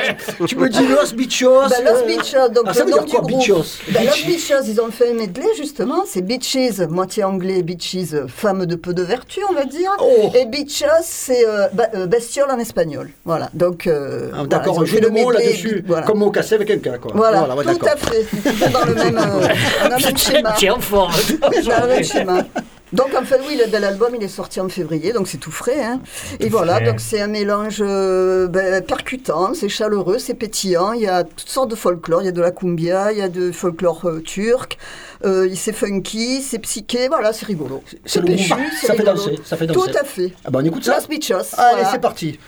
tu 0.48 0.56
me 0.56 0.68
dis 0.68 0.84
Los 0.88 1.14
Bichos. 1.14 1.27
Ben, 1.68 1.84
Los 1.84 1.90
euh, 1.90 2.06
Bichos, 2.06 2.48
donc 2.54 2.64
ah, 2.66 2.72
ça 2.74 2.80
le 2.84 2.90
veut 2.90 2.96
nom 2.96 3.02
dire 3.02 3.04
du 3.04 3.10
quoi, 3.12 3.20
groupe? 3.20 3.40
Bichos 3.40 3.78
Ben, 3.90 4.04
Los 4.04 4.26
Bichos, 4.26 4.64
ils 4.66 4.80
ont 4.80 4.90
fait 4.90 5.10
un 5.10 5.14
medley 5.14 5.46
justement. 5.56 6.04
C'est 6.06 6.22
Bitches, 6.22 6.80
moitié 6.88 7.24
anglais, 7.24 7.62
Bitches, 7.62 8.26
femme 8.28 8.66
de 8.66 8.74
peu 8.76 8.94
de 8.94 9.02
vertu, 9.02 9.40
on 9.48 9.52
va 9.54 9.64
dire. 9.64 9.90
Oh. 10.00 10.30
Et 10.34 10.46
Bichos, 10.46 10.86
c'est 11.02 11.46
euh, 11.46 11.66
euh, 11.94 12.06
bestiole 12.06 12.50
en 12.50 12.58
espagnol. 12.58 13.10
Voilà. 13.24 13.50
Donc, 13.54 13.86
euh, 13.86 14.28
Ah, 14.32 14.36
voilà, 14.36 14.48
D'accord, 14.48 14.78
ont 14.78 14.82
un 14.82 14.84
jeu 14.84 15.00
de 15.00 15.06
le 15.06 15.10
mots 15.10 15.30
là-dessus, 15.30 15.84
voilà. 15.86 16.06
comme 16.06 16.18
mot 16.18 16.30
cassé 16.30 16.54
avec 16.54 16.70
un 16.70 16.78
cas. 16.78 16.98
Quoi. 16.98 17.12
Voilà, 17.14 17.54
ouais, 17.54 17.64
tout 17.64 17.86
à 17.86 17.96
fait. 17.96 18.26
C'est 18.32 18.52
toujours 18.52 18.68
dans 18.70 18.84
le 18.86 18.94
même, 18.94 19.18
euh, 19.18 19.48
on 19.82 19.86
a 19.86 19.98
le 19.98 20.04
même 20.04 20.16
schéma. 20.16 20.54
Tiens, 20.56 20.74
en 20.74 20.80
forme. 20.80 21.12
Dans 21.40 21.82
le 21.82 21.88
même 21.88 22.04
schéma. 22.04 22.44
Donc 22.92 23.14
en 23.14 23.22
fait 23.22 23.40
oui, 23.46 23.60
le 23.62 23.70
bel 23.70 23.84
album 23.84 24.14
il 24.16 24.22
est 24.22 24.28
sorti 24.28 24.60
en 24.60 24.68
février, 24.68 25.12
donc 25.12 25.28
c'est 25.28 25.36
tout 25.38 25.50
frais. 25.50 25.82
hein. 25.84 26.00
Et 26.40 26.48
voilà, 26.48 26.76
frais. 26.76 26.84
donc 26.86 27.00
c'est 27.00 27.20
un 27.20 27.26
mélange 27.26 27.78
euh, 27.80 28.46
ben, 28.48 28.82
percutant, 28.82 29.52
c'est 29.54 29.68
chaleureux, 29.68 30.18
c'est 30.18 30.34
pétillant. 30.34 30.92
Il 30.92 31.02
y 31.02 31.06
a 31.06 31.24
toutes 31.24 31.48
sortes 31.48 31.70
de 31.70 31.76
folklore, 31.76 32.22
il 32.22 32.26
y 32.26 32.28
a 32.28 32.32
de 32.32 32.40
la 32.40 32.50
cumbia, 32.50 33.12
il 33.12 33.18
y 33.18 33.22
a 33.22 33.28
de 33.28 33.52
folklore 33.52 34.06
euh, 34.08 34.20
turc, 34.22 34.78
euh, 35.24 35.50
c'est 35.54 35.72
funky, 35.74 36.40
c'est 36.42 36.58
psyché, 36.60 37.08
voilà, 37.08 37.32
c'est 37.32 37.46
rigolo. 37.46 37.82
C'est 38.06 38.20
le 38.20 38.26
péchu, 38.26 38.54
Ça 38.82 38.94
fait 38.94 39.02
danser, 39.04 39.38
ça 39.44 39.56
fait 39.56 39.66
Tout 39.66 39.86
danser. 39.86 39.98
à 39.98 40.04
fait. 40.04 40.32
Ah 40.44 40.50
bah 40.50 40.60
on 40.62 40.64
écoute 40.64 40.84
ça. 40.84 40.96
Los 40.98 41.06
Bichos. 41.08 41.34
Allez, 41.58 41.74
voilà. 41.82 41.90
c'est 41.90 42.00
parti. 42.00 42.38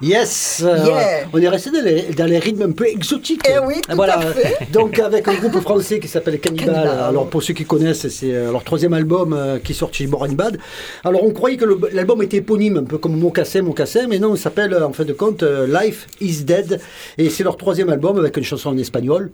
Yes 0.00 0.62
euh, 0.64 0.76
Yeah. 0.86 1.26
On 1.32 1.38
est 1.40 1.48
resté 1.48 1.70
dans 1.70 1.82
les, 1.82 2.02
dans 2.14 2.26
les 2.26 2.38
rythmes 2.38 2.62
un 2.62 2.70
peu 2.70 2.86
exotiques. 2.86 3.42
Eh 3.48 3.58
oui, 3.58 3.80
tout 3.80 3.96
voilà. 3.96 4.18
à 4.18 4.32
fait. 4.32 4.70
Donc 4.72 4.98
avec 5.00 5.26
un 5.26 5.34
groupe 5.34 5.60
français 5.60 5.98
qui 5.98 6.06
s'appelle 6.06 6.38
Cannibal. 6.38 6.66
Cannibal. 6.66 6.98
Alors 7.00 7.28
pour 7.28 7.42
ceux 7.42 7.52
qui 7.52 7.64
connaissent, 7.64 8.06
c'est 8.08 8.32
euh, 8.32 8.52
leur 8.52 8.62
troisième 8.62 8.92
album 8.92 9.32
euh, 9.32 9.58
qui 9.58 9.74
sort 9.74 9.92
chez 9.92 10.06
Moran 10.06 10.28
Bad. 10.28 10.58
Alors 11.04 11.24
on 11.24 11.32
croyait 11.32 11.56
que 11.56 11.64
l'album 11.92 12.22
était 12.22 12.36
éponyme, 12.36 12.76
un 12.76 12.84
peu 12.84 12.98
comme 12.98 13.18
Mocassin, 13.18 13.62
Mocassin, 13.62 14.06
mais 14.08 14.20
non, 14.20 14.36
il 14.36 14.38
s'appelle 14.38 14.74
en 14.74 14.92
fin 14.92 15.04
de 15.04 15.12
compte 15.12 15.42
euh, 15.42 15.66
Life 15.66 16.06
is 16.20 16.44
Dead. 16.44 16.80
Et 17.16 17.28
c'est 17.28 17.42
leur 17.42 17.56
troisième 17.56 17.90
album 17.90 18.18
avec 18.18 18.36
une 18.36 18.44
chanson 18.44 18.70
en 18.70 18.78
espagnol. 18.78 19.32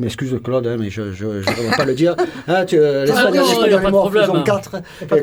Mais 0.00 0.08
excuse 0.08 0.36
Claude, 0.42 0.66
hein, 0.66 0.76
mais 0.76 0.90
je 0.90 1.02
ne 1.02 1.08
vais 1.38 1.76
pas 1.76 1.84
le 1.84 1.94
dire. 1.94 2.16
Hein, 2.48 2.64
tu, 2.64 2.76
euh, 2.76 3.04
l'espagnol, 3.04 3.42
non, 3.44 3.48
l'espagnol 3.48 3.70
y 3.70 3.74
a 3.74 3.78
pas 3.78 3.82
est 3.84 3.86
de 3.86 3.90
mort 3.92 4.06
en 4.06 4.10
faisant 4.10 4.42
4, 4.42 4.70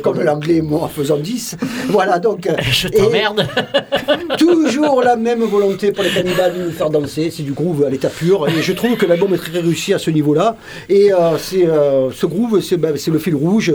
comme 0.02 0.22
l'anglais 0.22 0.56
est 0.56 0.62
mort 0.62 0.84
en 0.84 0.88
faisant 0.88 1.18
10. 1.18 1.58
Voilà, 1.90 2.20
donc. 2.20 2.48
Je 2.72 2.88
t'emmerde. 2.88 3.46
Toujours 4.38 5.02
la 5.04 5.18
même 5.18 5.42
volonté 5.44 5.92
pour 5.92 6.06
les 6.06 6.10
cannibales 6.12 6.58
de 6.58 6.64
nous 6.64 6.72
faire 6.72 6.90
danser, 6.90 7.30
c'est 7.36 7.44
du 7.44 7.52
groove 7.52 7.84
à 7.84 7.90
l'état 7.90 8.08
pur. 8.10 8.48
Et 8.48 8.62
je 8.62 8.72
trouve 8.72 8.96
que 8.96 9.06
l'album 9.06 9.34
est 9.34 9.38
très 9.38 9.60
réussi 9.60 9.94
à 9.94 10.00
ce 10.00 10.10
niveau-là. 10.10 10.56
Et 10.88 11.12
euh, 11.12 11.38
c'est 11.38 11.68
euh, 11.68 12.10
ce 12.12 12.26
groove, 12.26 12.62
c'est 12.62 12.78
bah, 12.78 12.92
c'est 12.96 13.12
le 13.12 13.20
fil 13.20 13.36
rouge 13.36 13.66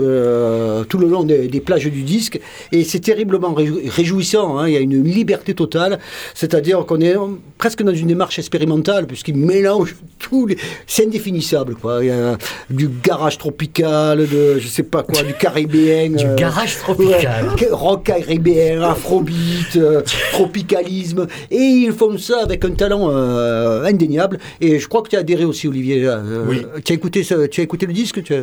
tout 0.88 0.98
le 0.98 1.08
long 1.08 1.24
des, 1.24 1.48
des 1.48 1.60
plages 1.60 1.84
du 1.84 2.04
disque. 2.04 2.40
Et 2.72 2.84
c'est 2.84 3.00
terriblement 3.00 3.52
réjou- 3.54 3.86
réjouissant. 3.86 4.58
hein. 4.58 4.66
Il 4.68 4.72
y 4.72 4.78
a 4.78 4.80
une 4.80 5.04
liberté 5.04 5.52
totale, 5.52 5.98
c'est-à-dire 6.32 6.86
qu'on 6.86 7.02
est 7.02 7.16
presque 7.58 7.82
dans 7.82 7.92
une 7.94 8.06
démarche 8.08 8.38
expérimentale 8.38 9.06
puisqu'il 9.06 9.36
mélange 9.36 9.94
tous 10.18 10.46
les. 10.46 10.56
C'est 10.88 11.04
indéfinissable, 11.04 11.74
quoi. 11.74 11.98
Il 12.02 12.06
y 12.06 12.10
a 12.10 12.36
du 12.70 12.88
garage 13.02 13.38
tropical, 13.38 14.18
de 14.18 14.58
je 14.60 14.68
sais 14.68 14.84
pas 14.84 15.02
quoi, 15.02 15.22
du 15.22 15.34
caribéen. 15.34 16.10
Du 16.16 16.24
euh, 16.24 16.34
garage 16.36 16.76
tropical. 16.78 17.46
Ouais, 17.60 17.68
rock 17.72 18.04
caribéen, 18.04 18.82
afrobeat, 18.82 19.76
euh, 19.76 20.02
tropicalisme. 20.32 21.26
Et 21.50 21.56
ils 21.56 21.92
font 21.92 22.16
ça 22.18 22.42
avec 22.42 22.64
un 22.64 22.70
talent 22.70 23.08
euh, 23.10 23.82
indéniable. 23.84 24.38
Et 24.60 24.78
je 24.78 24.86
crois 24.88 25.02
que 25.02 25.08
tu 25.08 25.16
as 25.16 25.20
adhéré 25.20 25.44
aussi, 25.44 25.66
Olivier. 25.68 26.06
euh, 26.06 26.44
Oui. 26.48 26.62
Tu 26.84 26.92
as, 26.92 26.94
écouté 26.94 27.22
ce- 27.24 27.46
tu 27.46 27.60
as 27.60 27.64
écouté 27.64 27.86
le 27.86 27.92
disque 27.92 28.22
tu 28.22 28.34
as- 28.34 28.42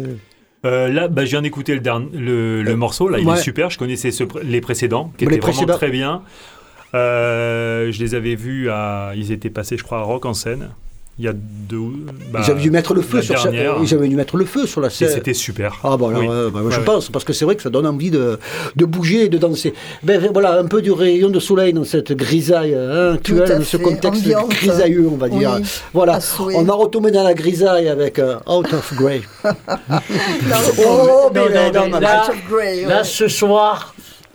Euh, 0.66 0.88
là, 0.90 1.08
bah, 1.08 1.26
je 1.26 1.32
viens 1.32 1.42
d'écouter 1.42 1.74
le, 1.74 1.80
dernier- 1.82 2.10
le, 2.14 2.62
le 2.64 2.76
morceau. 2.76 3.08
Là, 3.10 3.20
il 3.20 3.28
ouais. 3.28 3.38
est 3.38 3.42
super. 3.42 3.70
Je 3.70 3.78
connaissais 3.78 4.12
ce 4.12 4.24
les 4.44 4.62
précédents, 4.62 5.12
qui 5.18 5.26
Les 5.26 5.32
étaient 5.36 5.42
vraiment 5.42 5.54
précédents. 5.54 5.78
très 5.78 5.90
bien. 5.92 6.22
Euh, 6.96 7.92
je 7.92 8.00
les 8.04 8.16
avais 8.16 8.36
vus 8.36 8.70
à. 8.70 9.12
Ils 9.16 9.32
étaient 9.32 9.50
passés, 9.50 9.78
je 9.78 9.84
crois, 9.84 10.00
à 10.00 10.04
Rock 10.04 10.26
en 10.26 10.34
scène. 10.34 10.70
Il 11.20 11.26
y 11.26 11.28
a 11.28 11.34
deux. 11.34 11.78
bah, 12.32 12.40
Ils 12.44 12.50
avaient 12.52 12.62
dû 12.62 12.72
mettre 12.72 12.96
le 12.96 13.02
feu 13.04 13.22
sur 13.22 13.36
dernière. 13.36 13.76
Ils 13.84 13.94
avaient 13.94 14.08
dû 14.08 14.16
mettre 14.16 14.36
le 14.36 14.46
feu 14.46 14.66
sur 14.66 14.82
la 14.82 14.88
Et 14.88 14.90
scène. 14.90 15.10
c'était 15.14 15.36
super. 15.36 15.80
Ah 15.84 15.96
bon, 15.96 16.08
alors, 16.10 16.22
Oui. 16.22 16.28
euh, 16.28 16.50
bah, 16.50 16.62
je 16.72 16.80
Ouais, 16.80 16.84
pense, 16.86 17.10
parce 17.10 17.24
que 17.24 17.34
c'est 17.34 17.46
vrai 17.46 17.56
que 17.56 17.62
ça 17.62 17.70
donne 17.70 17.86
envie 17.86 18.10
de, 18.10 18.40
de 18.76 18.86
bouger 18.86 19.26
et 19.26 19.30
de 19.30 19.38
danser. 19.38 19.76
Ben 20.02 20.20
voilà, 20.34 20.58
un 20.58 20.66
peu 20.66 20.82
du 20.82 20.92
rayon 20.92 21.30
de 21.30 21.40
soleil 21.40 21.72
dans 21.72 21.84
cette 21.84 22.14
grisaille 22.14 22.74
hein, 22.74 23.14
actuelle, 23.14 23.60
dans 23.60 23.64
ce 23.64 23.78
contexte 23.78 24.24
ambiante. 24.24 24.50
grisailleux, 24.50 25.08
on 25.08 25.18
va 25.18 25.30
dire. 25.30 25.58
Oui, 25.60 25.66
voilà, 25.94 26.18
on 26.56 26.68
a 26.68 26.74
retombé 26.74 27.12
dans 27.12 27.24
la 27.24 27.36
grisaille 27.36 27.90
avec 27.90 28.18
euh, 28.18 28.38
Out 28.50 28.74
of 28.74 28.94
Grey. 28.96 29.22
Oh, 30.80 31.30
mais 31.34 31.40
non, 31.42 31.50
là, 31.50 31.72
non, 31.72 31.80
non, 31.82 31.90
mais 31.94 32.00
là- 32.00 32.24
Out 32.26 32.30
of 32.32 32.50
Grey, 32.50 32.86
Là, 32.86 33.04
ce 33.04 33.28
soir, 33.28 33.94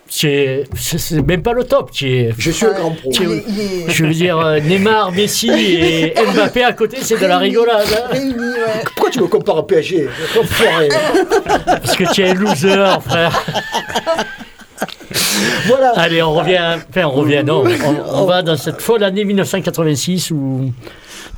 c'est 0.08 0.64
même 1.26 1.42
pas 1.42 1.52
le 1.52 1.64
top. 1.64 1.90
C'est- 1.92 2.30
Je 2.38 2.50
suis 2.50 2.66
un 2.66 2.72
grand 2.72 2.90
pro. 2.92 3.10
Je 3.12 4.04
veux 4.04 4.12
dire, 4.14 4.38
euh, 4.38 4.58
Neymar, 4.60 5.12
Messi 5.12 5.50
et 5.50 6.14
Mbappé 6.34 6.64
à 6.64 6.72
côté, 6.72 6.98
c'est 7.02 7.20
de 7.20 7.26
la 7.26 7.38
rigolade. 7.38 7.86
hein. 8.12 8.16
Pourquoi 8.94 9.10
tu 9.10 9.20
me 9.20 9.26
compares 9.26 9.58
à 9.58 9.66
PSG. 9.66 10.08
Parce 11.66 11.96
que 11.96 12.12
tu 12.12 12.22
es 12.22 12.30
un 12.30 12.34
loser, 12.34 13.00
frère. 13.06 13.44
Voilà. 15.66 15.92
Allez, 15.96 16.22
on 16.22 16.34
revient. 16.34 16.76
Enfin, 16.88 17.06
on 17.06 17.10
revient, 17.10 17.42
non. 17.44 17.64
On, 17.64 18.20
on 18.22 18.24
va 18.26 18.42
dans 18.42 18.56
cette 18.56 18.80
folle 18.80 19.02
année 19.04 19.24
1986 19.24 20.30
où 20.30 20.72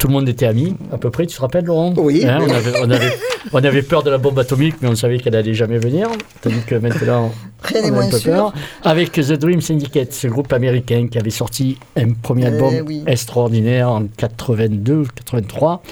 tout 0.01 0.09
le 0.09 0.15
monde 0.15 0.29
était 0.29 0.47
amis, 0.47 0.75
à 0.91 0.99
peu 0.99 1.11
près. 1.11 1.27
Tu 1.27 1.37
te 1.37 1.41
rappelles, 1.41 1.67
Laurent 1.67 1.93
Oui. 1.99 2.25
Hein, 2.27 2.39
on, 2.41 2.51
avait, 2.51 2.73
on, 2.83 2.91
avait, 2.91 3.13
on 3.53 3.63
avait 3.63 3.83
peur 3.83 4.03
de 4.03 4.11
la 4.11 4.19
bombe 4.19 4.39
atomique, 4.39 4.77
mais 4.81 4.89
on 4.89 4.97
savait 4.97 5.19
qu'elle 5.19 5.37
allait 5.37 5.55
jamais 5.55 5.79
venir. 5.79 6.09
Tandis 6.41 6.63
que 6.67 6.75
maintenant, 6.75 7.31
Rien 7.63 7.83
on 7.93 7.99
a 8.01 8.05
un 8.07 8.11
peu 8.11 8.19
sûr. 8.19 8.33
peur. 8.33 8.55
Avec 8.83 9.13
The 9.13 9.33
Dream 9.35 9.61
Syndicate, 9.61 10.13
ce 10.15 10.27
groupe 10.27 10.53
américain 10.55 11.07
qui 11.09 11.19
avait 11.19 11.29
sorti 11.31 11.77
un 11.97 12.15
premier 12.15 12.45
Eh 12.45 12.47
album 12.47 12.75
oui. 12.87 13.05
extraordinaire 13.07 13.91
en 13.91 14.05
82, 14.17 15.05
83 15.17 15.83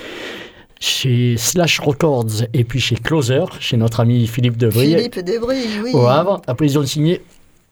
chez 0.81 1.35
Slash 1.37 1.81
Records 1.81 2.44
et 2.55 2.64
puis 2.64 2.81
chez 2.81 2.94
Closer, 2.97 3.44
chez 3.61 3.77
notre 3.77 4.01
ami 4.01 4.27
Philippe 4.27 4.57
Debray 4.57 4.94
Philippe 4.97 5.18
Desbris, 5.21 5.66
oui. 5.85 5.90
au 5.92 6.07
Havre. 6.07 6.40
Après, 6.47 6.66
ils 6.66 6.79
ont 6.79 6.87
signé 6.87 7.21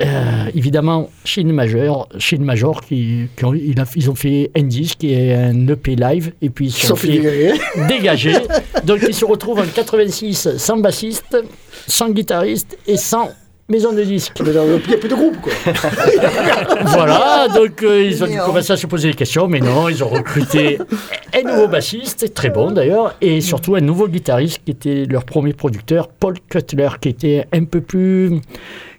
euh, 0.02 0.50
évidemment, 0.54 1.08
Shin 1.24 1.44
Major, 1.52 2.08
Shin 2.18 2.40
Major 2.40 2.82
qui, 2.82 3.28
qui 3.36 3.44
ont, 3.44 3.54
il 3.54 3.80
a- 3.80 3.84
ils 3.96 4.10
ont 4.10 4.14
fait 4.14 4.50
Indies, 4.56 4.92
qui 4.98 5.14
est 5.14 5.34
un 5.34 5.66
EP 5.68 5.96
live, 5.96 6.32
et 6.42 6.50
puis 6.50 6.66
ils 6.66 6.72
se 6.72 6.86
sont 6.88 6.96
fait 6.96 7.22
dégager. 7.88 8.34
Donc 8.84 9.00
ils 9.08 9.14
se 9.14 9.24
retrouvent 9.24 9.60
en 9.60 9.64
86 9.74 10.56
sans 10.58 10.76
bassiste, 10.78 11.36
sans 11.86 12.10
guitariste 12.10 12.76
et 12.86 12.96
sans 12.98 13.30
maison 13.68 13.92
de 13.92 14.02
disques. 14.04 14.34
Il 14.40 14.50
n'y 14.52 14.94
a 14.94 14.98
plus 14.98 15.08
de 15.08 15.14
groupe, 15.14 15.38
quoi. 15.40 15.52
Voilà, 16.86 17.48
donc 17.54 17.82
euh, 17.82 18.04
ils 18.04 18.22
ont 18.22 18.26
commencer 18.44 18.72
à 18.72 18.76
se 18.76 18.86
poser 18.86 19.08
des 19.10 19.14
questions, 19.16 19.48
mais 19.48 19.60
non, 19.60 19.88
ils 19.88 20.04
ont 20.04 20.08
recruté 20.08 20.78
un 21.34 21.42
nouveau 21.42 21.68
bassiste, 21.68 22.32
très 22.34 22.50
bon 22.50 22.70
d'ailleurs, 22.70 23.16
et 23.20 23.40
surtout 23.40 23.74
un 23.74 23.80
nouveau 23.80 24.08
guitariste 24.08 24.60
qui 24.64 24.70
était 24.72 25.04
leur 25.08 25.24
premier 25.24 25.52
producteur, 25.52 26.08
Paul 26.08 26.34
Cutler, 26.48 26.88
qui 27.00 27.08
était 27.08 27.46
un 27.52 27.64
peu 27.64 27.80
plus, 27.80 28.40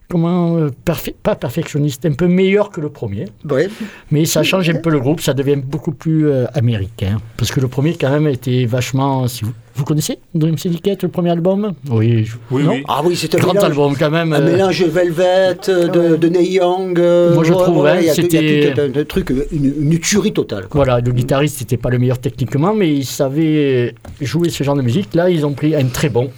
comment, 0.10 0.58
euh, 0.58 0.70
perfe- 0.86 1.14
pas 1.22 1.36
perfectionniste, 1.36 2.06
un 2.06 2.14
peu 2.14 2.28
meilleur 2.28 2.70
que 2.70 2.80
le 2.82 2.90
premier. 2.90 3.26
Ouais. 3.50 3.68
Mais 4.12 4.26
ça 4.26 4.44
change 4.44 4.70
un 4.70 4.76
peu 4.76 4.90
le 4.90 5.00
groupe, 5.00 5.22
ça 5.22 5.34
devient 5.34 5.58
beaucoup 5.58 5.92
plus 5.92 6.28
euh, 6.30 6.46
américain. 6.54 7.18
Parce 7.38 7.52
que 7.52 7.60
le 7.60 7.68
premier, 7.68 7.96
quand 8.00 8.10
même, 8.10 8.28
était 8.28 8.66
vachement. 8.66 9.28
Si 9.28 9.44
vous, 9.44 9.52
vous 9.76 9.84
connaissez 9.84 10.18
Dream 10.34 10.58
Syndicate, 10.58 11.04
le 11.04 11.10
premier 11.10 11.32
album? 11.32 11.74
Oui. 11.90 12.24
je- 12.26 12.36
Oui, 12.52 12.64
non 12.64 12.72
oui. 12.72 12.84
Ah 12.88 13.02
oui, 13.04 13.16
c'est 13.16 13.36
un 13.36 13.38
Grand 13.38 13.54
mélange. 13.54 13.70
album, 13.70 13.96
quand 14.00 14.10
même. 14.12 14.34
Un 14.34 14.42
euh, 14.42 14.52
mélange 14.52 14.84
Velvet, 14.84 15.58
euh, 15.70 15.88
de, 15.88 16.16
de 16.16 16.28
Neil 16.30 16.54
Young. 16.54 16.98
euh, 17.00 17.34
Moi, 17.34 17.44
je 17.44 17.54
ouais, 17.54 17.64
trouve, 17.64 17.78
ouais, 17.84 18.10
hein, 18.10 18.14
c'était- 18.16 18.74
un, 18.80 19.00
un 19.00 19.04
truc, 19.04 19.30
une, 19.52 19.74
une 19.92 20.00
tuerie 20.00 20.34
totale. 20.34 20.68
Quoi. 20.68 20.84
Voilà, 20.86 21.02
le 21.02 21.12
guitariste 21.12 21.60
n'était 21.62 21.78
pas 21.78 21.90
le 21.90 22.00
meilleur 22.00 22.20
techniquement, 22.20 22.74
mais 22.74 22.94
il 22.94 23.06
savait 23.06 23.94
jouer 24.22 24.50
ce 24.50 24.64
genre 24.64 24.76
de 24.76 24.82
musique. 24.82 25.14
Là, 25.14 25.30
ils 25.30 25.46
ont 25.46 25.54
pris 25.54 25.76
un 25.76 25.86
très 25.86 26.10
bon, 26.10 26.32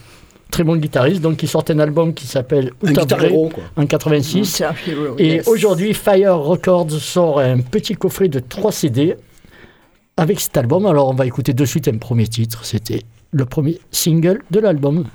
très 0.52 0.64
bon 0.64 0.76
guitariste. 0.78 1.22
Donc, 1.22 1.42
ils 1.44 1.48
sortent 1.50 1.72
un 1.72 1.80
album 1.80 2.14
qui 2.14 2.28
s'appelle 2.28 2.72
Un 2.84 2.92
Out 2.92 2.98
of 2.98 3.04
guitar 3.04 3.20
Grey 3.20 3.30
héros, 3.30 3.50
quoi. 3.50 3.64
en 3.76 3.86
86. 3.86 4.42
Guitar 4.54 4.76
Hero, 4.88 5.16
Et 5.18 5.28
yes. 5.36 5.48
aujourd'hui, 5.48 5.94
Fire 5.94 6.38
Records 6.40 6.92
sort 6.92 7.40
un 7.40 7.60
petit 7.60 7.96
coffret 7.96 8.28
de 8.28 8.40
3 8.40 8.72
CD 8.72 9.16
avec 10.18 10.40
cet 10.40 10.58
album. 10.58 10.86
Alors, 10.86 11.10
on 11.10 11.14
va 11.14 11.26
écouter 11.26 11.54
de 11.54 11.66
suite 11.66 11.88
un 11.88 11.98
premier 11.98 12.28
titre. 12.28 12.66
C'était 12.66 13.04
le 13.32 13.46
premier 13.46 13.80
single 13.92 14.42
de 14.52 14.60
l'album. 14.60 15.06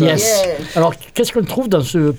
Yes. 0.00 0.44
Alors, 0.76 0.94
qu'est-ce 1.14 1.32
qu'on 1.32 1.42
trouve 1.44 1.68
dans 1.68 1.82
ce. 1.82 2.14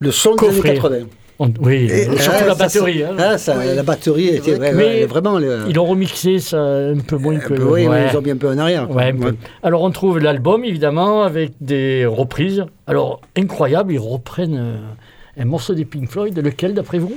Le 0.00 0.10
son 0.10 0.34
des 0.36 0.44
années 0.46 0.56
Coffret. 0.56 0.74
80. 0.74 0.96
on- 1.38 1.52
Oui, 1.62 1.74
Et- 1.90 2.04
surtout 2.18 2.38
ah, 2.42 2.46
la 2.46 2.54
batterie. 2.54 3.02
hein. 3.04 3.16
ah, 3.18 3.38
ça, 3.38 3.56
Oui. 3.58 3.74
La 3.74 3.82
batterie 3.82 4.28
était 4.28 4.54
vrai 4.54 4.66
ouais, 4.68 4.70
que- 4.72 4.76
ouais, 4.76 4.94
Mais 5.00 5.04
vraiment. 5.06 5.38
le- 5.38 5.64
Ils 5.68 5.78
ont 5.78 5.84
remixé 5.86 6.38
ça 6.40 6.58
un 6.60 6.98
peu 6.98 7.16
moins 7.16 7.38
que. 7.38 7.54
Euh, 7.54 7.64
oui, 7.72 7.86
ouais. 7.86 8.08
ils 8.10 8.16
ont 8.16 8.20
mis 8.22 8.30
un 8.32 8.36
peu 8.36 8.48
en 8.48 8.58
arrière. 8.58 8.88
peu. 8.88 9.34
Alors 9.62 9.82
on 9.82 9.90
trouve 9.90 10.18
l'album 10.18 10.64
évidemment 10.64 11.22
avec 11.22 11.52
des 11.60 12.06
reprises. 12.06 12.64
Alors 12.86 13.20
incroyable, 13.36 13.92
ils 13.94 13.98
reprennent 13.98 14.58
euh, 14.58 15.40
un 15.42 15.44
morceau 15.44 15.74
des 15.74 15.84
Pink 15.84 16.10
Floyd. 16.10 16.38
Lequel 16.38 16.74
d'après 16.74 16.98
vous? 16.98 17.14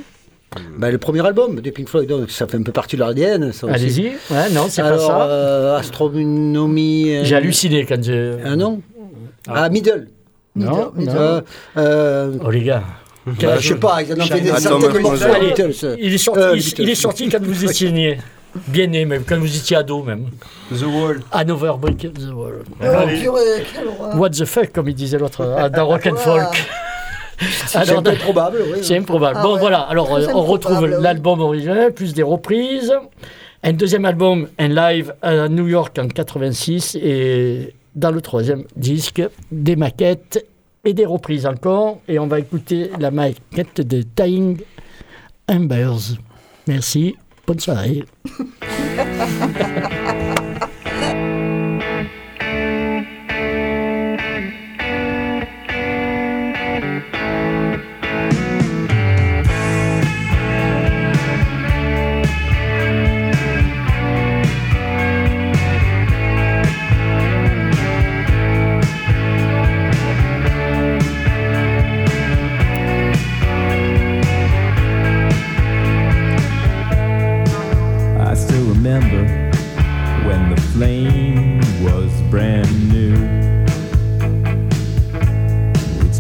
Ben, 0.78 0.92
le 0.92 0.98
premier 0.98 1.26
album 1.26 1.60
des 1.60 1.72
Pink 1.72 1.90
Floyd, 1.90 2.08
donc, 2.10 2.32
ça 2.32 2.48
fait 2.48 2.58
un 2.58 2.64
peu 2.64 2.72
partie 2.72 2.96
de 2.96 3.02
leur 3.02 3.10
ADN. 3.10 3.52
Allez-y. 3.70 4.08
Ouais, 4.32 4.50
non, 4.52 4.68
c'est 4.70 4.82
pas 4.82 4.98
ça. 4.98 5.22
euh, 5.24 5.78
Astronomie. 5.78 7.16
euh, 7.18 7.24
J'ai 7.26 7.36
halluciné 7.36 7.86
quand 7.86 8.02
je. 8.04 8.38
Ah 8.46 8.56
non 8.56 8.82
Ah, 9.48 9.70
Middle. 9.70 10.08
non, 10.56 10.92
Middle, 10.96 11.14
non. 11.14 11.20
Euh, 11.22 11.42
euh, 11.78 12.32
Oh 12.44 12.50
les 12.50 12.64
gars. 12.64 12.84
bah, 13.26 13.58
je 13.60 13.68
sais 13.68 13.76
pas, 13.76 14.02
ils 14.02 14.14
en 14.14 14.24
ont 14.24 14.28
fait 14.28 14.40
des 14.42 14.52
centaines 14.52 14.92
de 14.92 15.98
il 16.02 16.14
est 16.14 16.18
sorti, 16.18 16.40
Euh, 16.40 16.56
il, 16.80 16.90
est 16.90 16.96
sorti 16.96 17.30
quand 17.30 17.42
vous 17.44 17.66
étiez 17.66 17.92
né. 17.92 18.18
Bien 18.70 18.88
né 18.88 19.06
même, 19.06 19.24
quand 19.28 19.38
vous 19.38 19.56
étiez 19.56 19.76
ado 19.78 20.02
même. 20.02 20.28
The 20.72 20.82
Wall. 20.84 21.20
Hanover 21.32 21.74
Brick 21.80 21.98
the 22.14 22.32
Wall. 22.34 22.64
Oh, 22.82 23.08
purée. 23.20 23.64
What 24.16 24.30
the 24.32 24.46
fuck, 24.46 24.72
comme 24.74 24.88
il 24.88 24.96
disait 24.96 25.20
l'autre, 25.20 25.70
dans 25.70 25.86
Rock 25.88 26.08
and. 26.08 26.16
Folk. 26.16 26.68
C'est 27.40 27.78
Alors, 27.78 28.00
un 28.00 28.04
peu 28.04 28.14
probable, 28.14 28.58
oui. 28.72 28.80
C'est 28.82 28.98
improbable. 28.98 29.38
Ah 29.40 29.44
bon, 29.44 29.54
ouais. 29.54 29.60
voilà. 29.60 29.82
Alors, 29.82 30.14
euh, 30.16 30.26
on 30.34 30.44
retrouve 30.44 30.78
improbable, 30.78 30.96
oui. 30.98 31.04
l'album 31.04 31.40
original, 31.42 31.94
plus 31.94 32.14
des 32.14 32.24
reprises. 32.24 32.94
Un 33.64 33.74
deuxième 33.74 34.06
album, 34.06 34.48
un 34.58 34.68
live 34.68 35.14
à 35.22 35.48
New 35.50 35.68
York 35.68 35.98
en 36.00 36.08
86. 36.08 36.96
Et 37.02 37.74
dans 37.96 38.12
le 38.12 38.22
troisième 38.22 38.64
disque, 38.76 39.22
des 39.52 39.76
maquettes 39.76 40.46
et 40.86 40.94
des 40.94 41.06
reprises 41.06 41.46
encore. 41.46 42.00
Et 42.08 42.20
on 42.20 42.28
va 42.28 42.40
écouter 42.40 42.92
la 43.00 43.12
maquette 43.12 43.82
de 43.82 44.04
Dying 44.16 44.60
Embers. 45.50 46.16
Merci. 46.68 47.16
Bonne 47.46 47.60
soirée. 47.60 48.04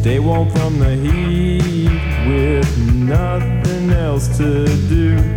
stay 0.07 0.19
warm 0.19 0.49
from 0.51 0.79
the 0.79 0.95
heat 0.95 1.89
with 2.29 2.77
nothing 2.93 3.89
else 3.91 4.37
to 4.37 4.65
do. 4.87 5.36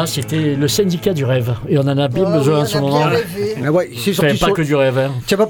Voilà, 0.00 0.06
c'était 0.10 0.54
le 0.56 0.66
syndicat 0.66 1.12
du 1.12 1.26
rêve. 1.26 1.52
Et 1.68 1.76
on 1.76 1.82
en 1.82 1.98
a 1.98 2.08
bien 2.08 2.24
Ah 2.26 2.38
besoin 2.38 2.60
en 2.60 2.64
ce 2.64 2.78
moment. 2.78 3.04
Ah 3.64 3.72
ouais, 3.72 3.90
c'est 3.96 4.12
sorti 4.12 4.38
pas 4.38 4.46
sur- 4.46 4.54
que 4.54 4.62
du 4.62 4.74
rêve. 4.74 4.98
hein. 4.98 5.12
Tu 5.26 5.34
n'as 5.34 5.46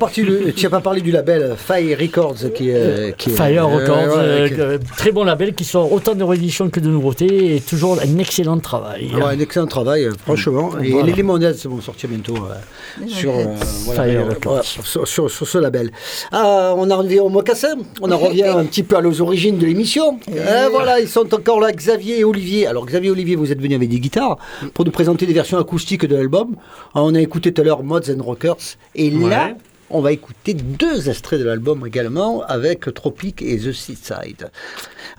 pas, 0.71 0.81
parlé 0.81 1.01
du 1.01 1.11
label 1.11 1.55
Fire 1.57 1.99
Records 1.99 2.53
qui 2.55 2.71
est. 2.71 3.17
qui 3.17 3.31
est- 3.31 3.33
Fire 3.35 3.65
euh, 3.67 3.77
Records, 3.79 3.97
ouais, 3.97 4.19
euh, 4.19 4.49
qui- 4.49 4.55
euh, 4.61 4.79
très 4.97 5.13
bon 5.13 5.25
label 5.25 5.55
qui 5.55 5.65
sort 5.65 5.93
autant 5.93 6.15
de 6.15 6.25
rééditions 6.25 6.69
que 6.71 6.81
de 6.81 6.89
nouveautés 6.89 7.57
et 7.57 7.61
toujours 7.61 7.99
un 8.01 8.19
excellent 8.19 8.59
travail. 8.59 9.11
Ouais, 9.15 9.23
un 9.23 9.39
excellent 9.39 9.67
travail, 9.67 10.05
euh, 10.05 10.13
franchement. 10.25 10.71
Et 10.83 10.91
Voilà. 10.91 11.07
les 11.07 11.13
Limonades 11.13 11.57
vont 11.65 11.81
sortir 11.81 12.09
bientôt 12.09 12.37
euh, 12.37 13.07
sur, 13.07 13.31
euh, 13.31 13.45
voilà, 13.85 14.03
Fire 14.05 14.21
euh, 14.21 14.29
Records. 14.31 14.41
voilà, 14.53 14.63
sur, 14.63 15.07
sur- 15.07 15.31
sur 15.31 15.47
ce 15.49 15.59
label. 15.59 15.91
Ah, 16.33 16.75
on 16.77 16.91
en 16.91 16.99
revient 16.99 17.21
au 17.21 17.29
mocassin. 17.29 17.75
On 18.01 18.11
en 18.11 18.19
revient 18.27 18.45
un 18.45 18.65
petit 18.65 18.83
peu 18.83 18.97
à 18.97 19.03
nos 19.03 19.21
origines 19.21 19.59
de 19.59 19.67
l'émission. 19.67 20.19
Euh, 20.35 20.69
voilà, 20.71 21.01
ils 21.01 21.09
sont 21.09 21.33
encore 21.35 21.61
là, 21.61 21.73
Xavier 21.73 22.21
et 22.21 22.25
Olivier. 22.25 22.67
Alors, 22.67 22.87
Xavier 22.87 23.09
et 23.09 23.13
Olivier, 23.13 23.37
vous 23.37 23.53
êtes 23.53 23.61
venus 23.61 23.77
avec 23.77 23.89
des 23.89 24.01
guitares 24.01 24.39
pour 24.75 24.85
nous 24.85 24.91
présenter 24.91 25.27
des 25.27 25.33
versions 25.33 25.59
acoustiques 25.59 26.07
de 26.07 26.17
l'album. 26.17 26.57
Ah, 26.95 27.03
On 27.03 27.15
a 27.15 27.21
écouté 27.21 27.53
tout 27.53 27.61
à 27.61 27.65
l'heure 27.65 27.83
And 28.09 28.23
Rockers. 28.23 28.77
Et 28.95 29.11
là, 29.11 29.55
on 29.91 30.01
va 30.01 30.13
écouter 30.13 30.55
deux 30.55 31.09
extraits 31.09 31.41
de 31.41 31.45
l'album 31.45 31.85
également 31.87 32.43
avec 32.45 32.93
Tropic 32.95 33.43
et 33.43 33.59
The 33.59 33.73
Seaside. 33.73 34.51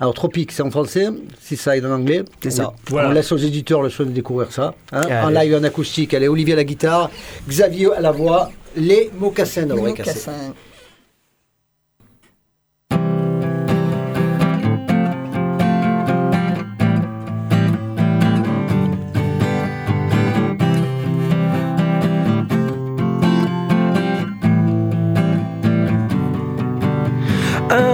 Alors, 0.00 0.14
Tropic, 0.14 0.50
c'est 0.50 0.62
en 0.62 0.70
français, 0.70 1.08
Seaside 1.40 1.84
en 1.84 1.90
anglais. 1.92 2.24
C'est 2.42 2.50
ça. 2.50 2.68
On, 2.70 2.90
Voilà. 2.90 3.08
on 3.10 3.12
laisse 3.12 3.30
aux 3.32 3.36
éditeurs 3.36 3.82
le 3.82 3.90
soin 3.90 4.06
de 4.06 4.10
découvrir 4.12 4.50
ça. 4.50 4.74
hein. 4.92 5.02
En 5.24 5.28
live, 5.28 5.54
en 5.54 5.62
acoustique, 5.62 6.14
elle 6.14 6.22
est 6.24 6.28
Olivier 6.28 6.54
à 6.54 6.56
la 6.56 6.64
guitare, 6.64 7.10
Xavier 7.48 7.92
à 7.92 8.00
la 8.00 8.12
voix, 8.12 8.50
les 8.74 9.10
mocassins 9.18 9.66
dans 9.66 9.74
Les 9.74 9.80
l'oreille 9.80 9.94
cassée. 9.94 10.30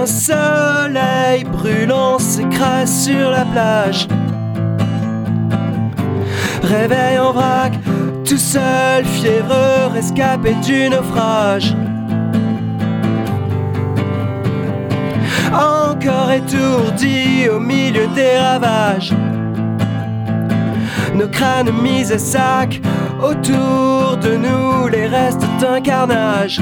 Un 0.01 0.05
soleil 0.05 1.43
brûlant 1.43 2.19
s'écrase 2.19 3.03
sur 3.03 3.31
la 3.31 3.43
plage. 3.43 4.07
Réveil 6.63 7.19
en 7.19 7.33
vrac, 7.33 7.73
tout 8.23 8.37
seul, 8.37 9.03
fiévreux, 9.03 9.91
rescapé 9.93 10.53
du 10.63 10.89
naufrage. 10.89 11.75
Encore 15.51 16.31
étourdi 16.31 17.49
au 17.49 17.59
milieu 17.59 18.07
des 18.15 18.37
ravages. 18.37 19.13
Nos 21.13 21.27
crânes 21.27 21.71
mis 21.83 22.09
à 22.09 22.17
sac, 22.17 22.79
autour 23.21 24.15
de 24.15 24.37
nous 24.37 24.87
les 24.87 25.07
restes 25.07 25.45
d'un 25.59 25.81
carnage. 25.81 26.61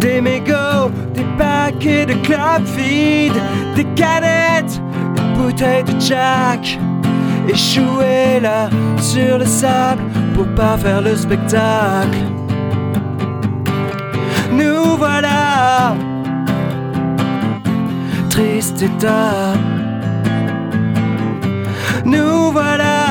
Des 0.00 0.20
mégots, 0.20 0.90
des 1.14 1.26
paquets 1.36 2.06
de 2.06 2.14
clubs 2.14 2.64
vides, 2.76 3.40
des 3.76 3.84
canettes, 3.94 4.80
une 5.16 5.32
bouteille 5.36 5.84
de 5.84 6.00
Jack. 6.00 6.78
Échouées 7.48 8.40
là 8.40 8.70
sur 8.98 9.38
le 9.38 9.44
sable 9.44 10.02
pour 10.34 10.46
pas 10.54 10.76
faire 10.78 11.02
le 11.02 11.16
spectacle. 11.16 12.18
Nous 14.52 14.96
voilà, 14.96 15.94
triste 18.28 18.82
état. 18.82 19.54
Nous 22.04 22.50
voilà, 22.52 23.09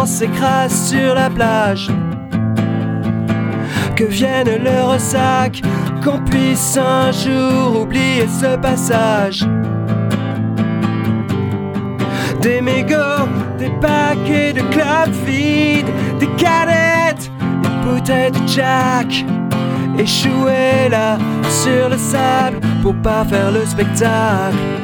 brûlant 0.00 0.06
s'écrase 0.06 0.90
sur 0.90 1.14
la 1.14 1.30
plage. 1.30 1.88
Que 3.96 4.04
vienne 4.04 4.48
le 4.48 4.84
ressac, 4.84 5.62
qu'on 6.02 6.18
puisse 6.20 6.76
un 6.78 7.12
jour 7.12 7.82
oublier 7.82 8.26
ce 8.28 8.56
passage. 8.56 9.46
Des 12.40 12.60
mégots, 12.62 13.28
des 13.58 13.70
paquets 13.80 14.52
de 14.54 14.62
clubs 14.72 15.14
vides, 15.26 15.92
des 16.18 16.28
canettes, 16.36 17.30
une 17.40 17.94
bouteille 17.94 18.30
de 18.30 18.48
Jack. 18.48 19.24
Échouées 19.98 20.88
là 20.90 21.18
sur 21.62 21.90
le 21.90 21.98
sable 21.98 22.60
pour 22.82 22.94
pas 23.02 23.24
faire 23.24 23.50
le 23.50 23.66
spectacle. 23.66 24.79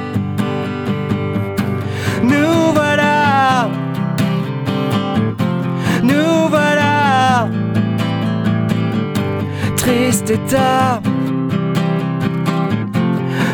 Triste 9.86 10.30
état. 10.30 11.00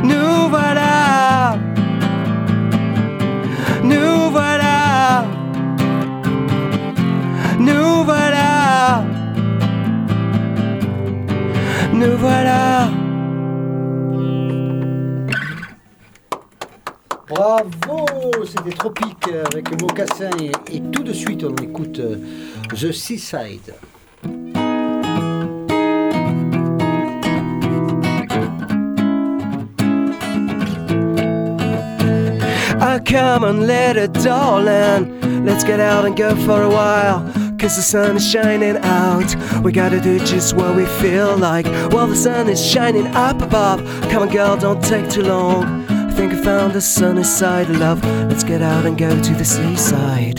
Nous 0.03 0.49
voilà, 0.49 1.59
nous 3.85 4.31
voilà, 4.31 5.25
nous 7.59 8.05
voilà, 8.05 9.05
nous 11.93 12.17
voilà. 12.17 12.89
Bravo, 17.29 18.07
c'était 18.47 18.77
Tropique 18.77 19.29
avec 19.51 19.83
Mocassin 19.83 20.31
et, 20.41 20.77
et 20.77 20.81
tout 20.91 21.03
de 21.03 21.13
suite 21.13 21.45
on 21.45 21.55
écoute 21.63 21.99
euh, 21.99 22.17
The 22.71 22.91
Seaside. 22.93 23.75
Oh, 32.95 33.01
come 33.01 33.43
on, 33.43 33.67
little 33.67 34.07
darling. 34.07 35.47
Let's 35.47 35.65
get 35.65 35.81
out 35.81 36.05
and 36.05 36.15
go 36.15 36.37
for 36.45 36.61
a 36.61 36.69
while. 36.69 37.21
Cause 37.59 37.77
the 37.77 37.81
sun 37.81 38.17
is 38.17 38.31
shining 38.31 38.77
out. 38.77 39.35
We 39.65 39.73
gotta 39.73 39.99
do 39.99 40.19
just 40.19 40.53
what 40.53 40.77
we 40.77 40.85
feel 41.01 41.39
like. 41.39 41.65
While 41.91 42.09
the 42.09 42.17
sun 42.17 42.51
is 42.51 42.63
shining 42.63 43.07
up 43.07 43.41
above. 43.41 43.81
Come 44.11 44.25
on, 44.25 44.29
girl, 44.29 44.59
don't 44.59 44.85
take 44.85 45.09
too 45.09 45.23
long. 45.23 45.87
I 45.89 46.13
think 46.13 46.35
I 46.35 46.43
found 46.43 46.75
the 46.75 46.83
sunny 46.83 47.25
side 47.25 47.71
of 47.71 47.79
love. 47.79 48.05
Let's 48.29 48.45
get 48.45 48.61
out 48.61 48.85
and 48.85 48.99
go 48.99 49.09
to 49.09 49.35
the 49.37 49.45
seaside. 49.47 50.39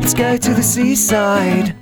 Let's 0.00 0.14
go 0.14 0.36
to 0.36 0.52
the 0.52 0.64
seaside. 0.64 1.76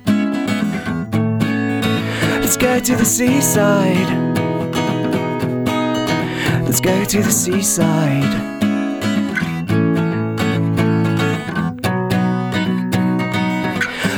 Let's 2.39 2.57
go 2.57 2.79
to 2.79 2.95
the 2.95 3.05
seaside. 3.05 4.26
Let's 6.79 6.85
go 6.85 7.05
to 7.05 7.23
the 7.23 7.31
seaside. 7.31 8.23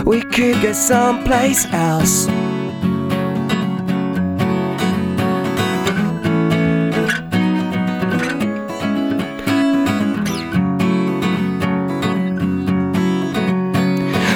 We 0.05 0.19
could 0.23 0.61
go 0.61 0.73
someplace 0.73 1.65
else. 1.71 2.27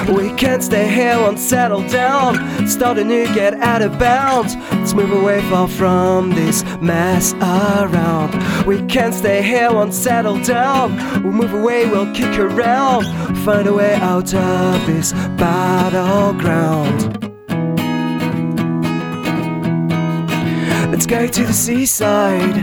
We 0.08 0.32
can't 0.38 0.62
stay 0.62 0.88
here, 0.88 1.18
won't 1.18 1.38
settle 1.38 1.86
down. 1.88 2.66
Start 2.66 2.96
anew, 2.96 3.26
get 3.34 3.52
out 3.60 3.82
of 3.82 3.98
bounds. 3.98 4.56
Move 4.94 5.10
away 5.10 5.40
far 5.50 5.66
from 5.66 6.30
this 6.30 6.62
mess 6.80 7.32
around. 7.34 8.64
We 8.64 8.80
can't 8.86 9.12
stay 9.12 9.42
here, 9.42 9.72
won't 9.72 9.92
settle 9.92 10.40
down. 10.42 10.96
We'll 11.24 11.32
move 11.32 11.52
away, 11.52 11.86
we'll 11.86 12.14
kick 12.14 12.38
around. 12.38 13.04
Find 13.44 13.66
a 13.66 13.74
way 13.74 13.94
out 13.94 14.32
of 14.32 14.86
this 14.86 15.12
battleground. 15.36 17.20
Let's 20.92 21.06
go 21.06 21.26
to 21.26 21.44
the 21.44 21.52
seaside. 21.52 22.56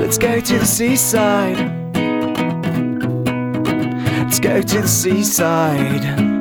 Let's 0.00 0.18
go 0.18 0.40
to 0.40 0.58
the 0.58 0.66
seaside. 0.66 1.58
Let's 4.18 4.40
go 4.40 4.60
to 4.60 4.80
the 4.82 4.88
seaside. 4.88 6.39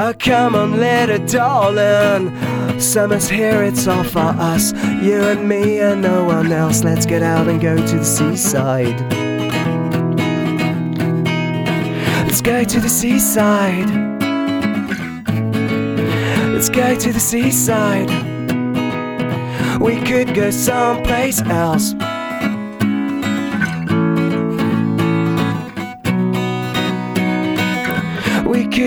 Oh, 0.00 0.14
come 0.16 0.54
on, 0.54 0.78
little 0.78 1.26
darling. 1.26 2.30
Summer's 2.78 3.28
here, 3.28 3.64
it's 3.64 3.88
all 3.88 4.04
for 4.04 4.20
us. 4.20 4.72
You 5.02 5.22
and 5.24 5.48
me 5.48 5.80
and 5.80 6.00
no 6.00 6.22
one 6.22 6.52
else. 6.52 6.84
Let's 6.84 7.04
get 7.04 7.20
out 7.20 7.48
and 7.48 7.60
go 7.60 7.74
to 7.74 7.96
the 7.96 8.04
seaside. 8.04 9.00
Let's 12.24 12.40
go 12.40 12.62
to 12.62 12.78
the 12.78 12.88
seaside. 12.88 13.90
Let's 16.52 16.68
go 16.68 16.96
to 16.96 17.12
the 17.12 17.18
seaside. 17.18 18.08
We 19.80 20.00
could 20.02 20.32
go 20.32 20.52
someplace 20.52 21.42
else. 21.42 21.94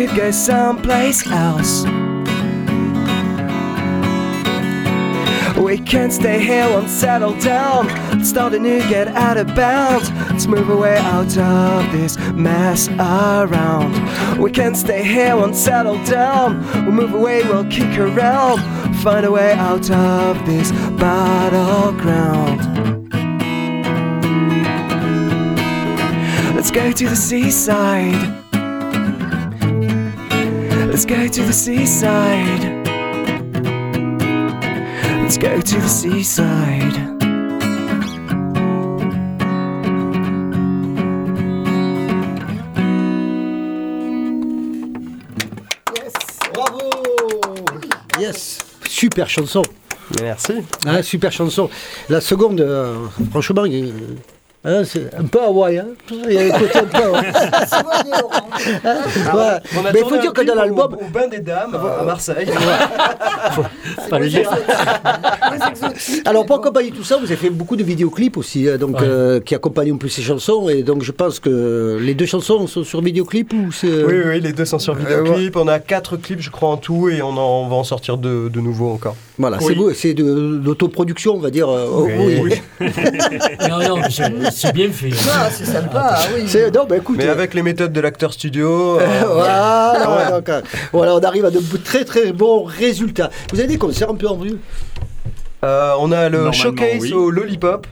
Could 0.07 0.17
go 0.17 0.31
someplace 0.31 1.27
else. 1.27 1.85
We 5.55 5.77
can't 5.77 6.11
stay 6.11 6.43
here, 6.43 6.67
won't 6.67 6.89
settle 6.89 7.39
down. 7.39 7.87
Start 8.25 8.55
a 8.55 8.59
new 8.59 8.79
get 8.89 9.09
out 9.09 9.37
of 9.37 9.53
bounds. 9.53 10.09
Let's 10.31 10.47
move 10.47 10.69
away 10.69 10.97
out 10.97 11.37
of 11.37 11.91
this 11.91 12.17
mess 12.33 12.87
around. 12.89 14.39
We 14.41 14.49
can't 14.49 14.75
stay 14.75 15.03
here, 15.03 15.35
won't 15.35 15.55
settle 15.55 16.03
down. 16.05 16.65
We'll 16.83 16.93
move 16.93 17.13
away, 17.13 17.43
we'll 17.43 17.69
kick 17.69 17.95
around. 17.99 18.59
Find 19.03 19.23
a 19.23 19.31
way 19.31 19.53
out 19.53 19.91
of 19.91 20.43
this 20.47 20.71
battleground. 20.97 22.59
Let's 26.55 26.71
go 26.71 26.91
to 26.91 27.07
the 27.07 27.15
seaside. 27.15 28.50
Let's 31.03 31.09
go 31.15 31.27
to 31.27 31.41
the 31.45 31.51
seaside. 31.51 32.63
Let's 35.23 35.37
go 35.39 35.59
to 35.59 35.75
the 35.81 35.87
seaside. 35.89 36.93
Bravo 46.53 46.89
Yes 48.19 48.59
Super 48.87 49.25
chanson. 49.25 49.63
Merci. 50.21 50.53
Ah, 50.85 51.01
super 51.01 51.31
chanson. 51.31 51.69
La 52.09 52.21
seconde, 52.21 52.59
euh, 52.61 53.07
franchement, 53.31 53.65
il 53.65 53.75
est- 53.87 53.93
hein, 54.63 54.83
c'est 54.85 55.13
un 55.17 55.23
peu 55.25 55.41
Hawaï. 55.41 55.77
Hein. 55.79 55.87
Il 56.11 56.33
y 56.33 56.37
a 56.37 56.55
un 56.55 56.59
côté 56.59 56.79
un 56.79 56.83
peu 56.85 57.03
Hawaï. 57.03 57.31
Ouais. 59.33 59.59
On 59.77 59.85
a 59.85 59.91
Mais 59.93 59.99
il 60.01 60.05
faut 60.09 60.17
dire 60.17 60.33
que 60.33 60.41
dans 60.41 60.53
au- 60.53 60.55
l'album. 60.57 60.93
Au, 61.01 61.09
bain 61.09 61.27
des 61.27 61.39
dames 61.39 61.75
à 61.75 62.03
Marseille. 62.03 62.47
Pas 64.09 64.19
le 64.19 64.27
dire. 64.29 64.49
Alors 66.25 66.45
pour 66.45 66.57
accompagner 66.57 66.91
tout 66.91 67.03
ça, 67.03 67.17
vous 67.17 67.25
avez 67.25 67.35
fait 67.35 67.49
beaucoup 67.49 67.75
de 67.75 67.83
vidéoclips 67.83 68.37
aussi, 68.37 68.67
hein, 68.69 68.77
donc 68.77 68.99
Ouais. 68.99 69.07
euh, 69.07 69.39
qui 69.39 69.55
accompagnent 69.55 69.93
un 69.93 69.97
peu 69.97 70.07
ces 70.09 70.21
chansons. 70.21 70.69
Et 70.69 70.83
donc 70.83 71.01
je 71.03 71.11
pense 71.11 71.39
que 71.39 71.97
les 72.01 72.13
deux 72.13 72.25
chansons 72.25 72.67
sont 72.67 72.83
sur 72.83 73.01
vidéoclip 73.01 73.53
ou 73.53 73.71
c'est. 73.71 73.87
euh, 73.87 74.05
Oui, 74.07 74.21
oui, 74.25 74.41
les 74.41 74.53
deux 74.53 74.65
sont 74.65 74.79
sur 74.79 74.93
Euh, 74.93 74.97
vidéoclip. 74.97 75.55
On 75.55 75.67
a 75.67 75.79
quatre 75.79 76.17
clips, 76.17 76.41
je 76.41 76.49
crois, 76.51 76.69
en 76.69 76.77
tout, 76.77 77.09
et 77.09 77.21
on, 77.21 77.29
en, 77.29 77.65
on 77.65 77.67
va 77.67 77.75
en 77.77 77.83
sortir 77.83 78.17
de, 78.17 78.49
de 78.49 78.59
nouveaux 78.59 78.91
encore. 78.91 79.15
Voilà, 79.37 79.57
Oui. 79.61 79.75
c'est 79.89 79.93
c'est 80.11 80.13
de 80.13 80.59
l'autoproduction, 80.63 81.35
on 81.35 81.39
va 81.39 81.49
dire. 81.49 81.67
oh, 81.69 82.05
Oui. 82.07 82.39
oui. 82.43 82.61
Non, 83.69 83.79
non, 83.79 83.97
mais 83.97 84.50
c'est 84.55 84.73
bien 84.73 84.91
fait. 84.91 85.09
Ah, 85.29 85.49
c'est 85.51 85.65
sympa, 85.65 86.19
oui. 86.35 86.43
C'est- 86.47 86.71
Non, 86.71 86.85
bah 86.87 86.97
écoute. 86.97 87.17
Mais 87.17 87.27
euh, 87.27 87.31
avec 87.31 87.53
les 87.53 87.63
méthodes 87.63 87.93
de 87.93 88.01
l'acteur 88.01 88.33
studio. 88.33 88.99
euh, 89.01 89.23
voilà, 89.25 90.31
donc, 90.31 90.49
euh, 90.49 90.61
voilà, 90.91 91.15
on 91.15 91.19
arrive 91.19 91.45
à 91.45 91.51
de 91.51 91.59
très 91.83 92.05
très 92.05 92.31
bons 92.31 92.63
résultats. 92.63 93.29
Vous 93.51 93.59
avez 93.59 93.67
des 93.67 93.77
concerts 93.77 94.09
un 94.09 94.15
peu 94.15 94.27
en 94.27 94.37
vue? 94.37 94.57
Euh, 95.63 95.93
on 95.99 96.11
a 96.11 96.29
le 96.29 96.51
showcase 96.51 97.01
oui. 97.01 97.13
au 97.13 97.29
Lollipop. 97.29 97.87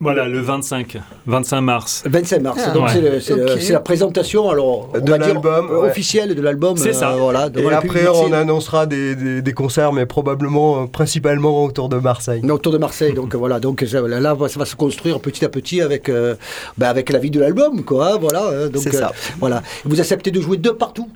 Voilà, 0.00 0.28
le 0.28 0.40
25, 0.40 0.98
25 1.26 1.60
mars. 1.60 2.02
25 2.04 2.42
mars, 2.42 2.60
Ah, 2.66 2.70
donc 2.72 2.88
ouais. 2.88 3.20
c'est 3.20 3.72
la 3.72 3.80
présentation 3.80 4.50
alors, 4.50 4.90
on 4.92 4.98
De 5.00 5.14
l'album, 5.14 5.68
euh, 5.70 5.80
ouais. 5.82 5.88
officielle 5.88 6.34
de 6.34 6.42
l'album. 6.42 6.76
C'est 6.76 6.92
ça. 6.92 7.14
Voilà, 7.16 7.48
Et 7.56 7.72
après, 7.72 8.06
on 8.08 8.32
annoncera 8.32 8.86
des, 8.86 9.14
des- 9.14 9.40
des 9.40 9.52
concerts, 9.52 9.92
mais 9.92 10.04
probablement, 10.04 10.82
euh, 10.82 10.86
principalement 10.86 11.64
autour 11.64 11.88
de 11.88 11.96
Marseille. 11.96 12.40
Non, 12.42 12.54
autour 12.54 12.72
de 12.72 12.78
Marseille, 12.78 13.14
donc 13.14 13.34
euh, 13.34 13.38
voilà, 13.44 13.60
donc 13.60 13.84
ça, 13.88 14.00
là, 14.02 14.18
là, 14.20 14.36
ça 14.48 14.58
va 14.58 14.64
se 14.66 14.74
construire 14.76 15.20
petit 15.20 15.44
à 15.44 15.48
petit 15.48 15.80
avec, 15.80 16.08
euh, 16.08 16.34
bah, 16.76 16.88
avec 16.90 17.10
la 17.10 17.20
vie 17.20 17.30
de 17.30 17.38
l'album, 17.40 17.84
quoi, 17.84 18.14
hein, 18.14 18.18
voilà. 18.20 18.42
hein, 18.48 18.68
donc, 18.68 18.82
C'est 18.82 18.92
ça. 18.92 19.12
voilà. 19.38 19.62
Vous 19.84 20.00
acceptez 20.00 20.32
de 20.32 20.40
jouer 20.40 20.56
de 20.56 20.70
partout? 20.70 21.08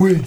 Oui. 0.00 0.18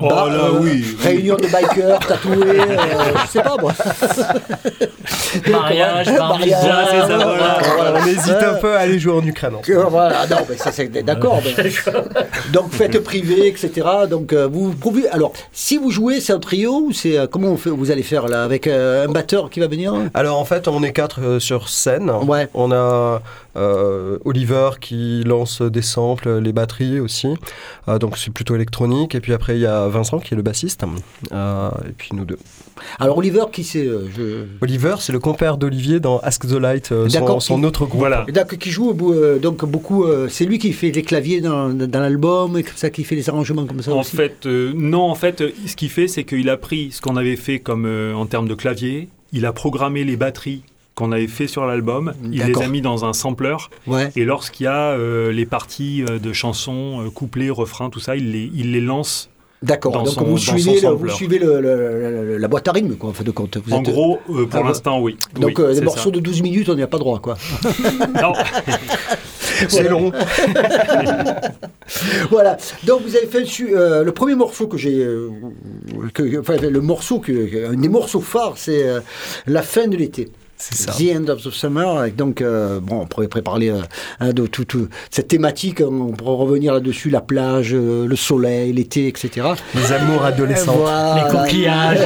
Oh 0.00 0.08
Bah, 0.08 0.26
là, 0.28 0.34
euh, 0.34 0.58
oui. 0.60 0.84
Réunion 1.02 1.36
de 1.36 1.46
bikers, 1.46 1.98
tatoués, 2.00 2.60
euh, 2.60 2.76
je 3.24 3.30
sais 3.30 3.42
pas 3.42 3.56
moi. 3.60 3.72
Mariage, 5.50 6.06
Mariage, 6.12 6.38
mitzvah, 6.46 6.84
c'est 6.90 7.00
ça, 7.00 7.06
voilà. 7.16 7.58
voilà. 7.76 8.00
On 8.02 8.06
hésite 8.06 8.30
un 8.42 8.54
peu 8.54 8.76
à 8.76 8.80
aller 8.80 8.98
jouer 8.98 9.14
en 9.14 9.24
Ukraine. 9.26 9.54
voilà, 9.88 10.26
non, 10.26 10.36
mais 10.48 10.56
ça 10.56 10.70
c'est 10.72 10.88
d'accord. 11.04 11.40
mais- 11.44 11.70
donc 12.52 12.72
fête 12.72 12.98
privée, 13.02 13.48
etc. 13.48 13.70
Donc 14.08 14.32
euh, 14.32 14.48
vous. 14.50 14.74
Alors, 15.10 15.32
si 15.52 15.76
vous 15.76 15.90
jouez, 15.90 16.20
c'est 16.20 16.32
un 16.32 16.38
trio 16.38 16.80
ou 16.86 16.92
c'est 16.92 17.18
euh, 17.18 17.26
comment 17.26 17.48
on 17.48 17.56
fait, 17.56 17.70
vous 17.70 17.90
allez 17.90 18.02
faire 18.02 18.26
là 18.28 18.44
avec 18.44 18.66
euh, 18.66 19.06
un 19.06 19.10
batteur 19.10 19.50
qui 19.50 19.60
va 19.60 19.66
venir? 19.66 19.92
Alors 20.14 20.38
en 20.38 20.44
fait, 20.44 20.68
on 20.68 20.82
est 20.82 20.92
quatre 20.92 21.20
euh, 21.20 21.40
sur 21.40 21.68
scène. 21.68 22.10
Ouais. 22.10 22.48
On 22.54 22.70
a 22.70 23.22
euh, 23.56 24.18
Oliver 24.24 24.70
qui 24.80 25.22
lance 25.24 25.62
des 25.62 25.82
samples, 25.82 26.38
les 26.38 26.52
batteries 26.52 27.00
aussi. 27.00 27.28
Euh, 27.88 27.98
donc 27.98 28.18
c'est 28.18 28.32
plutôt 28.32 28.54
électronique. 28.54 29.03
Et 29.12 29.20
puis 29.20 29.32
après, 29.32 29.56
il 29.56 29.60
y 29.60 29.66
a 29.66 29.88
Vincent 29.88 30.18
qui 30.20 30.34
est 30.34 30.36
le 30.36 30.42
bassiste. 30.42 30.84
Euh, 31.32 31.70
et 31.88 31.92
puis 31.92 32.10
nous 32.14 32.24
deux. 32.24 32.38
Alors 32.98 33.18
Oliver, 33.18 33.44
qui 33.52 33.64
c'est 33.64 33.86
euh, 33.86 34.06
je... 34.16 34.44
Oliver, 34.60 34.96
c'est 35.00 35.12
le 35.12 35.18
compère 35.18 35.56
d'Olivier 35.56 36.00
dans 36.00 36.18
Ask 36.20 36.46
the 36.46 36.52
Light, 36.52 36.90
euh, 36.92 37.08
son, 37.08 37.20
D'accord. 37.20 37.64
autre 37.64 37.86
groupe. 37.86 37.98
Voilà. 38.00 38.24
Donc, 38.32 38.56
qui 38.58 38.70
joue 38.70 38.96
euh, 39.12 39.38
donc 39.38 39.64
beaucoup. 39.64 40.04
euh, 40.04 40.28
c'est 40.28 40.44
lui 40.44 40.58
qui 40.58 40.72
fait 40.72 40.90
les 40.90 41.02
claviers 41.02 41.40
dans, 41.40 41.68
dans 41.70 42.00
l'album 42.00 42.56
et 42.58 42.62
comme 42.62 42.76
ça, 42.76 42.90
qui 42.90 43.04
fait 43.04 43.14
les 43.16 43.28
arrangements 43.28 43.66
comme 43.66 43.82
ça 43.82 43.92
En 43.92 44.00
aussi. 44.00 44.16
fait, 44.16 44.46
euh, 44.46 44.72
non, 44.74 45.02
en 45.02 45.14
fait, 45.14 45.42
ce 45.66 45.76
qu'il 45.76 45.90
fait, 45.90 46.08
c'est 46.08 46.24
qu'il 46.24 46.48
a 46.50 46.56
pris 46.56 46.90
ce 46.92 47.00
qu'on 47.00 47.16
avait 47.16 47.36
fait 47.36 47.58
comme 47.58 47.86
euh, 47.86 48.14
en 48.14 48.26
termes 48.26 48.48
de 48.48 48.54
clavier, 48.54 49.08
il 49.32 49.46
a 49.46 49.52
programmé 49.52 50.04
les 50.04 50.16
batteries 50.16 50.62
qu'on 50.94 51.10
avait 51.12 51.26
fait 51.26 51.46
sur 51.48 51.66
l'album, 51.66 52.14
il 52.30 52.44
les 52.44 52.62
a 52.62 52.68
mis 52.68 52.80
dans 52.80 53.04
un 53.04 53.12
sampler, 53.12 53.56
Ouais. 53.86 54.10
et 54.16 54.24
lorsqu'il 54.24 54.64
y 54.64 54.68
a 54.68 54.90
euh, 54.92 55.32
les 55.32 55.44
parties 55.46 56.04
euh, 56.08 56.18
de 56.20 56.32
chansons, 56.32 57.02
euh, 57.04 57.10
couplets, 57.10 57.50
refrains, 57.50 57.90
tout 57.90 57.98
ça, 58.00 58.14
il 58.16 58.30
les, 58.32 58.50
il 58.54 58.72
les 58.72 58.80
lance. 58.80 59.28
D'accord. 59.62 59.92
Donc 59.94 60.08
son- 60.08 60.24
vous 60.24 60.36
suivez, 60.38 60.80
le- 60.82 60.90
vous 60.90 61.08
suivez 61.08 61.38
le- 61.38 61.58
le- 61.60 62.24
le- 62.24 62.36
la 62.38 62.48
boîte 62.48 62.68
à 62.68 62.72
rythme, 62.72 62.96
quoi, 62.96 63.10
en 63.10 63.12
fin 63.14 63.24
de 63.24 63.30
compte. 63.30 63.56
Vous 63.64 63.72
en 63.72 63.80
êtes- 63.80 63.86
gros, 63.90 64.18
euh, 64.30 64.44
pour 64.46 64.60
Ah, 64.62 64.68
l'instant, 64.68 65.00
oui. 65.00 65.16
Donc 65.40 65.58
Oui, 65.58 65.64
euh, 65.64 65.68
des 65.70 65.76
c'est 65.76 65.80
morceaux 65.84 66.10
ça. 66.10 66.16
de 66.16 66.20
12 66.20 66.42
minutes, 66.42 66.68
on 66.68 66.74
n'y 66.74 66.82
a 66.82 66.86
pas 66.86 66.98
droit, 66.98 67.18
quoi. 67.18 67.36
Non, 68.22 68.34
C'est 69.68 69.88
long. 69.88 70.12
voilà. 72.30 72.56
Donc 72.84 73.02
vous 73.02 73.16
avez 73.16 73.26
fait 73.26 73.44
euh, 73.62 74.04
le 74.04 74.12
premier 74.12 74.34
morceau 74.34 74.66
que 74.66 74.76
j'ai, 74.76 75.02
euh, 75.02 75.30
enfin 76.40 76.56
le 76.56 76.80
morceau 76.80 77.20
que, 77.20 77.68
un 77.70 77.74
des 77.74 77.88
morceaux 77.88 78.20
phares, 78.20 78.54
c'est 78.56 78.86
euh, 78.86 79.00
la 79.46 79.62
fin 79.62 79.86
de 79.86 79.96
l'été. 79.96 80.28
Ça. 80.72 80.92
The 80.92 81.16
End 81.16 81.28
of 81.28 81.42
the 81.42 81.50
Summer. 81.50 82.06
Et 82.06 82.10
donc, 82.10 82.40
euh, 82.40 82.80
bon, 82.80 83.00
on 83.02 83.06
pourrait 83.06 83.28
préparer 83.28 83.70
euh, 83.70 84.32
de 84.32 84.46
tout, 84.46 84.64
tout- 84.64 84.88
cette 85.10 85.28
thématique. 85.28 85.80
On 85.80 86.12
pourrait 86.12 86.36
revenir 86.44 86.72
là-dessus 86.74 87.10
la 87.10 87.20
plage, 87.20 87.74
euh, 87.74 88.06
le 88.06 88.16
soleil, 88.16 88.72
l'été, 88.72 89.08
etc. 89.08 89.48
Les 89.74 89.92
amours 89.92 90.24
adolescents. 90.24 90.76
Voilà. 90.84 91.24
Les 91.24 91.30
coquillages, 91.38 91.98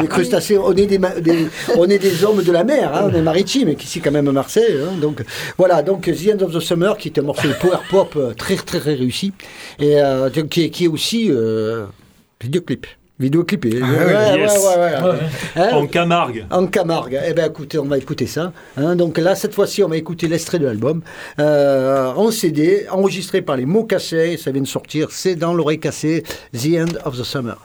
Les 0.00 0.08
crustacés, 0.08 0.58
on 0.58 0.72
est 0.72 0.86
des, 0.86 0.98
on 1.76 1.88
est 1.88 1.98
des 1.98 2.24
hommes 2.24 2.42
de 2.42 2.52
la 2.52 2.64
mer, 2.64 2.92
hein, 2.94 3.08
on 3.10 3.14
est 3.14 3.22
maritimes, 3.22 3.68
et 3.68 3.74
qu'ici 3.74 4.00
quand 4.00 4.10
même 4.10 4.28
à 4.28 4.32
Marseille. 4.32 4.78
hein, 4.82 4.92
donc 5.00 5.22
voilà, 5.58 5.82
donc 5.82 6.02
The 6.04 6.34
End 6.34 6.44
of 6.44 6.52
the 6.54 6.60
Summer, 6.60 6.96
qui 6.96 7.08
est 7.08 7.18
un 7.18 7.22
morceau 7.22 7.48
de 7.48 7.54
power 7.54 7.78
pop 7.90 8.14
euh, 8.16 8.32
très 8.34 8.56
très 8.56 8.78
très 8.80 8.94
réussi, 8.94 9.32
et 9.78 10.00
euh, 10.00 10.30
donc, 10.30 10.48
qui, 10.48 10.64
est, 10.64 10.70
qui 10.70 10.84
est 10.84 10.88
aussi 10.88 11.28
euh, 11.30 11.86
vidéoclip. 12.40 12.86
Vidéoclipé. 13.20 13.70
oui, 13.74 13.80
ouais, 13.82 14.38
yes. 14.40 14.52
ouais, 14.58 14.76
ouais, 14.76 15.10
ouais. 15.10 15.18
Hein 15.56 15.68
en 15.72 15.86
Camargue. 15.86 16.46
en 16.50 16.66
Camargue. 16.66 17.20
Eh 17.24 17.32
bien, 17.32 17.46
écoutez, 17.46 17.78
on 17.78 17.84
va 17.84 17.96
écouter 17.96 18.26
ça. 18.26 18.52
hein. 18.76 18.96
donc 18.96 19.18
là, 19.18 19.36
cette 19.36 19.54
fois-ci, 19.54 19.84
on 19.84 19.88
va 19.88 19.96
écouter 19.96 20.26
l'extrait 20.26 20.58
de 20.58 20.66
l'album 20.66 21.00
euh, 21.38 22.06
en 22.12 22.30
CD, 22.32 22.86
enregistré 22.90 23.40
par 23.40 23.56
les 23.56 23.66
mots 23.66 23.84
cassés. 23.84 24.36
Ça 24.36 24.50
vient 24.50 24.62
de 24.62 24.66
sortir. 24.66 25.12
C'est 25.12 25.36
dans 25.36 25.54
l'oreille 25.54 25.78
cassée, 25.78 26.24
The 26.52 26.66
End 26.76 26.98
of 27.04 27.16
the 27.16 27.22
Summer. 27.24 27.56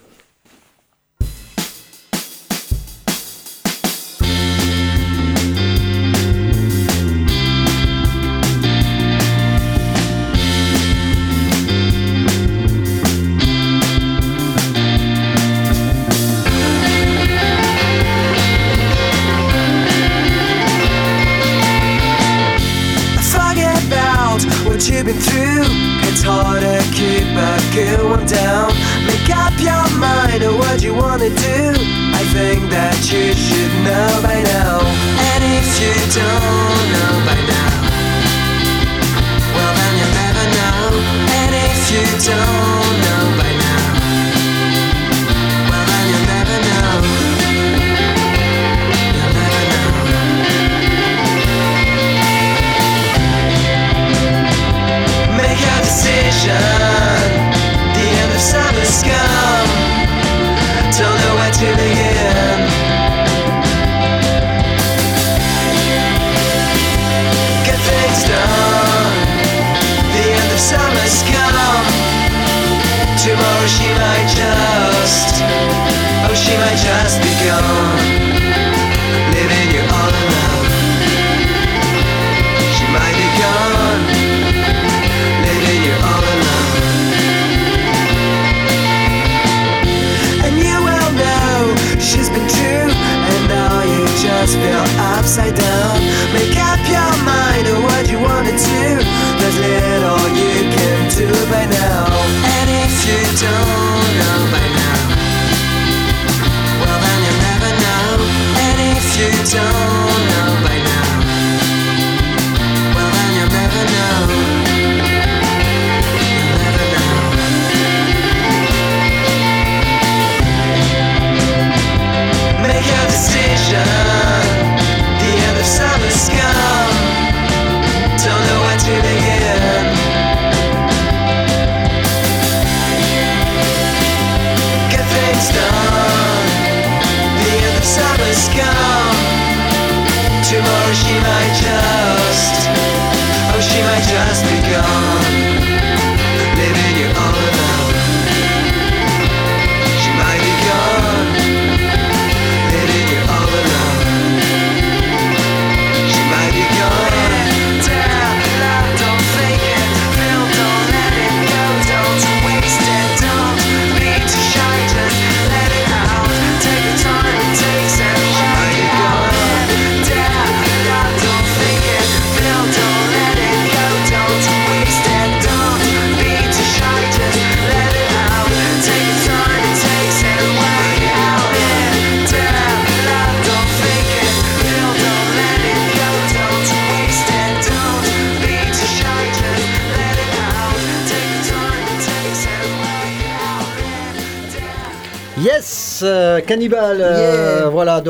Cannibal, 196.50 197.00
euh. 197.00 197.29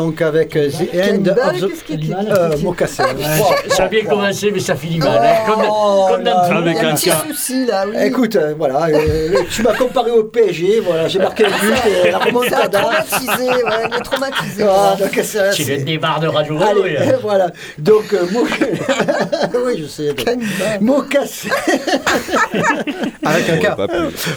Donc 0.10 0.22
avec 0.24 0.56
euh, 0.56 0.70
The 0.70 0.96
End 0.96 1.28
of 1.28 1.86
the 1.86 2.32
euh, 2.32 2.58
Mocassin. 2.64 3.04
Ça 3.70 3.84
a 3.84 3.88
bien 3.88 4.04
commencé, 4.06 4.50
mais 4.52 4.60
ça 4.60 4.76
finit 4.76 4.98
mal. 4.98 5.20
hein, 5.24 5.36
comme 5.48 5.62
Oh 5.70 6.08
dans 6.24 6.96
souci 7.28 7.66
là, 7.68 7.86
oui. 7.88 7.96
Écoute, 8.06 8.36
euh, 8.36 8.56
voilà, 8.58 8.88
euh, 8.88 9.44
tu 9.52 9.62
m'as 9.62 9.76
comparé 9.76 10.10
au 10.12 10.24
PSG, 10.24 10.80
voilà, 10.80 11.08
j'ai 11.08 11.20
marqué 11.20 11.44
le 11.44 11.50
but, 11.50 12.06
et 12.06 12.12
la 12.12 12.18
remontada. 12.18 12.80
traumatisé, 12.80 13.50
ouais, 13.50 13.88
il 13.88 13.96
est 13.96 14.00
traumatisé. 14.00 14.64
Ah, 14.68 14.96
Tu 15.54 15.64
viens 15.64 15.78
des 15.84 15.98
barres 16.00 16.20
de 16.20 16.28
radio 16.28 16.58
hein. 16.58 17.18
voilà. 17.22 17.52
Donc, 17.78 18.14
euh, 18.14 18.26
oui, 19.66 19.80
je 19.80 19.86
sais. 19.88 20.16
Mocassin. 20.82 21.50
Avec 23.26 23.50
un 23.50 23.58
cas. 23.58 23.78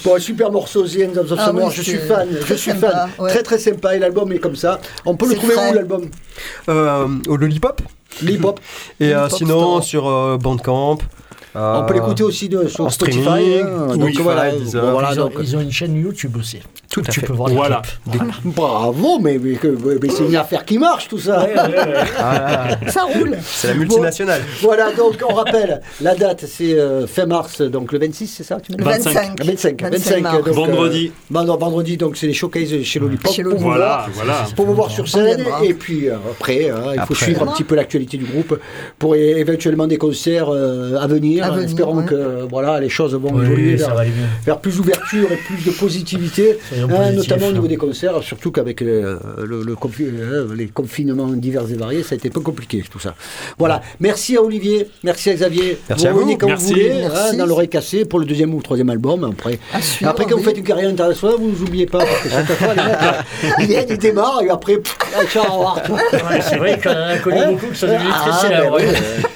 Bon, 0.05 0.19
super 0.19 0.51
morceau, 0.51 0.85
The 0.87 0.99
End 1.09 1.17
of 1.19 1.31
the 1.31 1.41
Summer. 1.41 1.71
je 1.71 1.83
suis 1.83 1.99
fan, 1.99 2.29
je 2.31 2.41
très 2.41 2.57
suis 2.57 2.73
fan. 2.73 3.09
Très 3.29 3.43
très 3.43 3.59
sympa. 3.59 3.97
Et 3.97 3.99
l'album 3.99 4.31
est 4.33 4.39
comme 4.39 4.57
ça. 4.57 4.81
On 5.05 5.17
peut 5.17 5.29
le 5.29 5.35
trouver 5.37 5.55
où 5.71 5.75
l'album 5.75 6.11
Euh, 6.69 7.09
au 7.29 7.37
Lollipop. 7.37 7.83
L'hip-hop. 8.23 8.61
Et 9.01 9.15
euh, 9.15 9.21
Lollipop 9.21 9.39
sinon 9.39 9.61
Store. 9.61 9.85
sur 9.85 10.09
euh, 10.09 10.37
Bandcamp. 10.39 10.99
Euh, 11.57 11.81
On 11.81 11.85
peut 11.87 11.95
l'écouter 11.95 12.23
aussi 12.23 12.49
de, 12.49 12.67
sur 12.69 12.85
en 12.87 12.91
Spotify. 12.91 13.21
streaming, 13.23 13.61
hein. 13.67 13.97
Donc 13.97 14.15
voilà, 14.21 14.51
Deezer. 14.53 14.83
bon, 14.85 14.93
voilà, 14.93 15.11
ils, 15.13 15.21
ont, 15.21 15.25
donc, 15.25 15.33
ils 15.41 15.57
ont 15.57 15.61
une 15.61 15.73
chaîne 15.73 15.95
YouTube 15.97 16.37
aussi. 16.39 16.61
Tout 16.91 17.01
à 17.07 17.11
tu 17.11 17.21
fait. 17.21 17.27
peux 17.27 17.33
voir 17.33 17.49
les 17.49 17.55
Voilà. 17.55 17.83
clips. 18.11 18.23
Bravo, 18.45 19.19
mais, 19.19 19.39
mais, 19.43 19.55
que- 19.55 19.77
mais 20.03 20.09
c'est 20.11 20.25
une 20.27 20.37
affaire 20.37 20.65
qui 20.65 20.79
marche 20.79 21.09
tout 21.09 21.19
ça. 21.19 21.47
Ah, 22.19 22.69
Ça 22.89 23.03
roule. 23.05 23.37
c'est 23.43 23.69
la 23.69 23.75
multinationale. 23.75 24.41
Voilà, 24.61 24.93
donc 24.93 25.15
on 25.29 25.35
rappelle, 25.35 25.81
la 26.01 26.15
date 26.15 26.45
c'est 26.47 26.75
euh, 26.79 27.07
fin 27.07 27.27
mars, 27.27 27.61
donc 27.63 27.93
le 27.93 27.99
26, 27.99 28.27
c'est 28.27 28.45
ça 28.45 28.59
tu 28.61 28.73
m'as 28.73 28.79
Le 28.79 28.85
dit 28.99 29.05
25. 29.05 29.45
25, 29.45 29.83
25, 29.83 30.21
mars. 30.23 30.37
donc, 30.39 30.49
euh, 30.49 30.53
Vendredi. 30.53 31.13
bah 31.31 31.45
non, 31.45 31.57
vendredi, 31.57 31.97
donc 31.97 32.17
c'est 32.17 32.27
les 32.27 32.33
showcases 32.35 32.83
chez 32.83 32.99
Lollipop. 32.99 33.33
Chez 33.33 33.43
pour 33.43 33.53
vous 33.55 33.59
Voilà, 33.65 34.07
voir. 34.13 34.55
pour 34.55 34.67
vous 34.67 34.75
voir 34.75 34.91
sur 34.91 35.09
scène 35.09 35.45
et 35.63 35.75
puis 35.75 36.09
euh, 36.09 36.17
après 36.31 36.71
hein, 36.71 36.93
il 36.95 37.01
faut 37.03 37.15
suivre 37.15 37.43
un 37.49 37.53
petit 37.53 37.65
peu 37.65 37.75
l'actualité 37.75 38.17
du 38.17 38.25
groupe 38.25 38.59
pour 38.99 39.15
éventuellement 39.17 39.87
des 39.87 39.99
concerts 39.99 40.49
euh, 40.51 40.97
à 41.01 41.07
venir, 41.07 41.42
À 41.47 41.51
venir, 41.51 41.69
espérons 41.69 41.99
ouais. 41.99 42.05
que 42.05 42.47
voilà 42.51 42.81
les 42.81 42.89
choses 42.89 43.15
vont 43.15 43.31
Oui, 43.33 43.45
évoluer 43.45 43.79
ça 43.79 43.95
vers, 44.45 44.59
plus 44.59 44.77
d'ouverture 44.77 45.31
et 45.33 45.37
plus 45.37 45.65
de 45.65 45.71
positivité 45.77 46.59
hein, 46.77 47.13
notamment 47.13 47.47
au 47.47 47.51
hein. 47.51 47.53
niveau 47.53 47.67
des 47.67 47.77
concerts 47.77 48.23
surtout 48.23 48.51
qu'avec 48.53 48.83
euh, 48.83 49.19
le, 49.45 49.63
le 49.63 49.75
confi- 49.75 50.09
euh, 50.13 50.47
les 50.55 50.67
confinements 50.69 51.27
divers 51.29 51.69
et 51.71 51.75
variés 51.75 52.03
ça 52.03 52.15
a 52.15 52.17
été 52.17 52.29
un 52.29 52.33
peu 52.33 52.41
compliqué 52.41 52.83
tout 52.91 52.99
ça 52.99 53.15
voilà 53.59 53.81
merci 54.01 54.37
à 54.37 54.43
Olivier 54.43 54.89
merci 55.03 55.31
à 55.31 55.35
Xavier 55.35 55.79
Merci 55.89 56.07
à 56.07 56.13
vous 56.13 56.19
vous. 56.19 56.25
venez 56.25 56.39
quand 56.39 56.47
Merci. 56.47 56.65
vous 56.67 56.71
voulez 56.73 56.89
Merci. 57.01 57.17
hein, 57.35 57.37
dans 57.37 57.47
l'oreille 57.47 57.69
cassée 57.69 58.05
pour 58.05 58.19
le 58.21 58.25
deuxième 58.27 58.53
ou 58.55 58.59
le 58.59 58.63
troisième 58.63 58.91
album 58.91 59.25
après 59.25 59.59
À 59.73 60.09
après 60.11 60.25
quand 60.27 60.37
vous 60.37 60.43
faites 60.45 60.59
une 60.59 60.65
carrière 60.65 60.91
internationale 60.91 61.37
vous 61.39 61.49
nous 61.51 61.63
oubliez 61.63 61.87
pas 61.87 61.99
parce 61.99 62.21
que 62.23 62.29
chaque 62.29 62.47
fois 62.47 62.75
les 62.75 62.83
mecs, 62.83 63.55
ils 63.61 63.67
viennent 63.67 63.87
ils 63.91 63.99
démarrent 63.99 64.43
et 64.43 64.49
après 64.51 64.77
pff, 64.77 64.97
ciao, 65.31 65.45
au 65.47 65.53
revoir. 65.59 65.77
Ouais, 65.91 66.41
c'est 66.41 66.57
vrai 66.57 66.79
qu'on 66.83 66.91
a 66.91 67.19
connu 67.19 67.39
Hein 67.39 67.53
beaucoup 67.53 67.67
qui 67.73 67.79
sont 67.79 67.87
devenus 67.87 68.13
Ah, 68.13 68.39
très. 68.39 69.32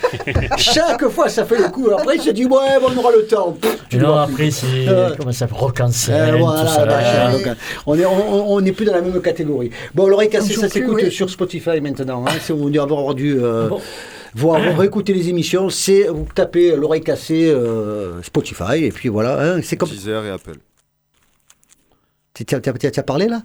Chaque 0.57 1.07
fois, 1.09 1.29
ça 1.29 1.45
fait 1.45 1.59
le 1.59 1.69
coup. 1.69 1.89
Après, 1.91 2.17
il 2.17 2.23
se 2.23 2.31
dit, 2.31 2.45
ouais, 2.45 2.79
bon, 2.81 2.89
on 2.95 2.99
aura 2.99 3.13
le 3.13 3.27
temps. 3.27 3.57
Pff, 3.61 3.79
tu 3.89 3.99
non, 3.99 4.15
après, 4.17 4.51
c'est. 4.51 4.67
Euh, 4.89 5.11
Comment 5.19 5.33
ça 5.33 5.47
en 5.47 6.13
Euh, 6.13 6.37
voilà, 6.39 6.61
tout 6.63 6.69
ça. 6.69 6.85
là. 6.85 7.55
on 7.87 7.99
est 7.99 8.05
on, 8.07 8.53
on 8.55 8.61
n'est 8.61 8.73
plus 8.73 8.85
dans 8.87 8.93
la 8.95 9.01
même 9.03 9.21
catégorie. 9.21 9.71
Bon, 9.95 10.07
l'oreille 10.07 10.29
cassée, 10.31 10.55
ça 10.55 10.69
s'écoute 10.69 10.99
oui. 11.03 11.11
sur 11.11 11.29
Spotify 11.31 11.81
maintenant. 11.81 12.25
Hein, 12.27 12.33
c'est- 12.41 12.53
on 12.53 12.69
doit 12.69 12.83
avoir 12.85 13.15
dû 13.15 13.37
euh, 13.41 13.69
Bon. 13.69 13.81
voir, 14.35 14.61
réécouter 14.79 15.13
les 15.13 15.29
émissions. 15.29 15.69
C'est 15.71 16.05
vous 16.09 16.27
tapez 16.35 16.75
l'oreille 16.77 17.03
cassée 17.03 17.49
euh, 17.51 18.23
Spotify 18.23 18.85
et 18.85 18.91
puis 18.91 19.09
voilà. 19.09 19.41
hein, 19.41 19.61
c'est 19.63 19.77
comme. 19.77 19.89
Deezer 19.89 20.25
et 20.25 20.31
Apple. 20.31 20.57
Tu 22.45 22.55
as 22.55 23.03
parlé 23.03 23.26
là 23.28 23.43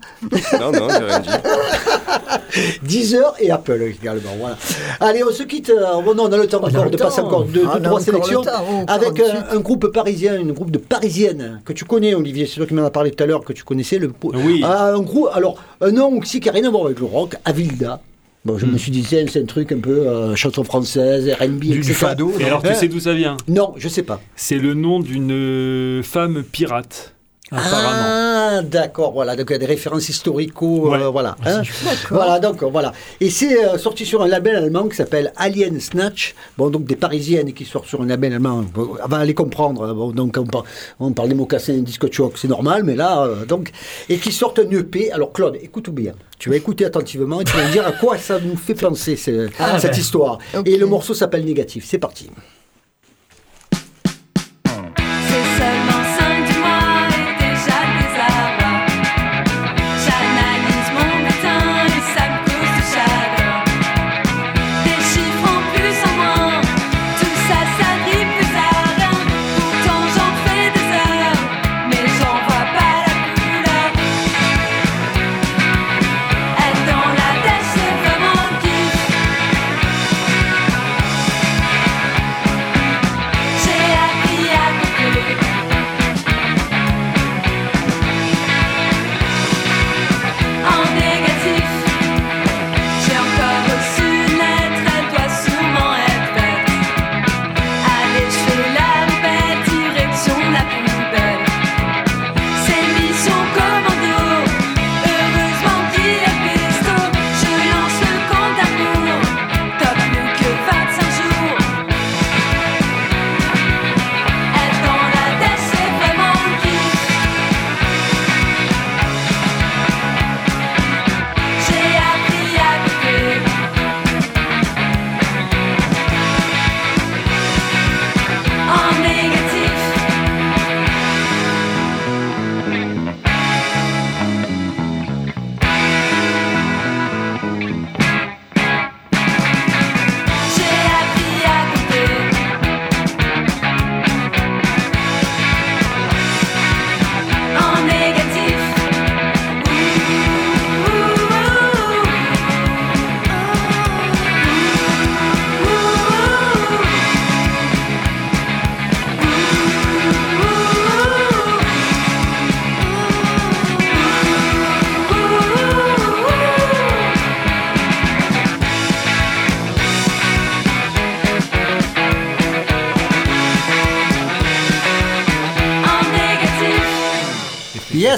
Non, 0.60 0.72
non, 0.72 0.88
j'ai 0.90 1.04
rien 1.06 1.20
dit. 1.20 1.30
Deezer 2.84 3.34
et 3.40 3.50
Apple 3.52 3.82
également. 3.82 4.32
Voilà. 4.40 4.58
Allez, 5.00 5.24
on 5.24 5.32
se 5.32 5.44
quitte. 5.44 5.70
euh, 5.70 6.02
bon, 6.02 6.14
non, 6.16 6.24
on 6.26 6.32
a 6.34 6.38
le 6.38 6.48
temps 6.48 6.60
On 6.62 6.68
encore 6.68 6.86
le 6.86 6.92
de 6.92 6.98
temps. 6.98 7.06
passer 7.06 7.22
encore 7.22 7.46
deux, 7.46 7.64
Ah, 7.70 7.78
deux, 7.80 7.84
trois 7.86 8.02
sélections 8.02 8.42
temps. 8.42 8.52
Oh, 8.70 8.84
avec 8.88 9.14
48. 9.14 9.36
un, 9.52 9.58
un 9.58 9.60
groupe 9.62 9.88
parisien, 9.94 10.38
une 10.38 10.52
groupe 10.52 10.72
de 10.72 10.78
parisiennes 10.78 11.62
que 11.66 11.74
tu 11.74 11.86
connais, 11.86 12.14
Olivier. 12.14 12.46
C'est 12.46 12.56
toi 12.58 12.66
qui 12.66 12.74
m'en 12.74 12.86
as 12.86 12.90
parlé 12.92 13.12
tout 13.12 13.24
à 13.24 13.28
l'heure 13.28 13.44
que 13.44 13.54
tu 13.54 13.64
connaissais. 13.64 13.98
Le, 14.00 14.12
Oui. 14.24 14.62
Ah, 14.66 14.92
un 14.94 15.02
groupe. 15.02 15.30
Alors, 15.34 15.56
un 15.80 15.92
nom 15.92 16.18
aussi 16.20 16.40
qui 16.40 16.48
n'a 16.48 16.54
rien 16.54 16.66
à 16.66 16.70
voir 16.70 16.86
avec 16.86 17.00
le 17.00 17.06
rock, 17.06 17.36
Avilda. 17.46 18.02
Bon, 18.44 18.54
Hmm. 18.56 18.58
je 18.60 18.66
me 18.66 18.78
suis 18.78 18.92
dit, 18.92 19.04
tiens, 19.08 19.24
c'est 19.32 19.40
un 19.42 19.46
truc 19.46 19.72
un 19.72 19.80
peu 19.80 20.08
euh, 20.08 20.36
chanson 20.36 20.64
française, 20.64 21.30
R&B, 21.40 21.60
Du, 21.60 21.68
etc. 21.78 21.82
du 21.82 21.94
fado. 21.94 22.34
Et 22.40 22.46
alors, 22.46 22.64
tu 22.64 22.70
Hein 22.70 22.74
sais 22.74 22.88
d'où 22.88 23.00
ça 23.00 23.14
vient? 23.14 23.38
Non, 23.48 23.74
je 23.78 23.88
sais 23.88 24.02
pas. 24.02 24.20
C'est 24.36 24.58
le 24.58 24.74
nom 24.74 25.00
d'une 25.00 25.32
euh, 25.32 26.02
femme 26.04 26.42
pirate, 26.52 27.14
apparemment. 27.52 28.18
Ah, 28.54 28.62
d'accord, 28.64 29.12
voilà. 29.14 29.36
Donc 29.36 29.48
il 29.50 29.54
y 29.54 29.56
a 29.56 29.60
des 29.60 29.66
références 29.66 30.10
historico, 30.10 30.90
Ouais. 30.90 31.00
euh, 31.02 31.10
voilà. 31.10 31.36
hein. 31.46 31.62
Voilà, 32.10 32.40
donc 32.40 32.64
voilà. 32.64 32.92
Et 33.20 33.30
c'est 33.30 33.64
euh, 33.66 33.78
sorti 33.78 34.06
sur 34.06 34.22
un 34.22 34.28
label 34.28 34.56
allemand 34.56 34.88
qui 34.90 34.96
s'appelle 34.96 35.32
Alien 35.38 35.80
Snatch. 35.80 36.36
Bon, 36.58 36.70
donc 36.70 36.86
des 36.86 36.96
Parisiennes 36.96 37.54
qui 37.54 37.66
sortent 37.66 37.88
sur 37.88 38.02
un 38.02 38.06
label 38.06 38.34
allemand. 38.34 38.64
Bon, 38.74 38.90
on 39.04 39.08
va 39.08 39.18
aller 39.18 39.34
comprendre. 39.34 39.84
hein. 39.86 39.94
Bon, 39.94 40.12
donc 40.12 40.36
on, 40.38 40.46
par- 40.46 40.64
on 41.00 41.12
parle 41.14 41.30
des 41.30 41.36
mocassins, 41.36 41.74
disco 41.78 42.08
choc, 42.12 42.34
c'est 42.38 42.48
normal, 42.48 42.84
mais 42.84 42.96
là, 42.96 43.24
euh, 43.24 43.46
donc 43.46 43.72
et 44.10 44.18
qui 44.18 44.32
sortent 44.32 44.60
un 44.60 44.70
EP. 44.72 45.12
Alors 45.12 45.32
Claude, 45.32 45.58
écoute 45.62 45.90
bien. 45.90 46.14
Tu 46.40 46.50
vas 46.50 46.56
écouter 46.56 46.86
attentivement 46.86 47.40
et 47.42 47.44
tu 47.44 47.56
vas 47.56 47.66
me 47.68 47.72
dire 47.72 47.86
à 47.86 47.92
quoi 47.92 48.18
ça 48.18 48.40
nous 48.40 48.58
fait 48.58 48.74
penser 48.74 49.18
Ah, 49.60 49.80
cette 49.80 49.92
ben. 49.92 50.00
histoire. 50.00 50.38
Et 50.66 50.78
le 50.78 50.86
morceau 50.88 51.14
s'appelle 51.14 51.46
Négatif. 51.46 51.86
C'est 51.88 52.00
parti. 52.00 52.30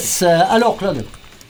Yes, 0.03 0.21
euh, 0.21 0.39
alors 0.49 0.75
Claude, 0.77 1.03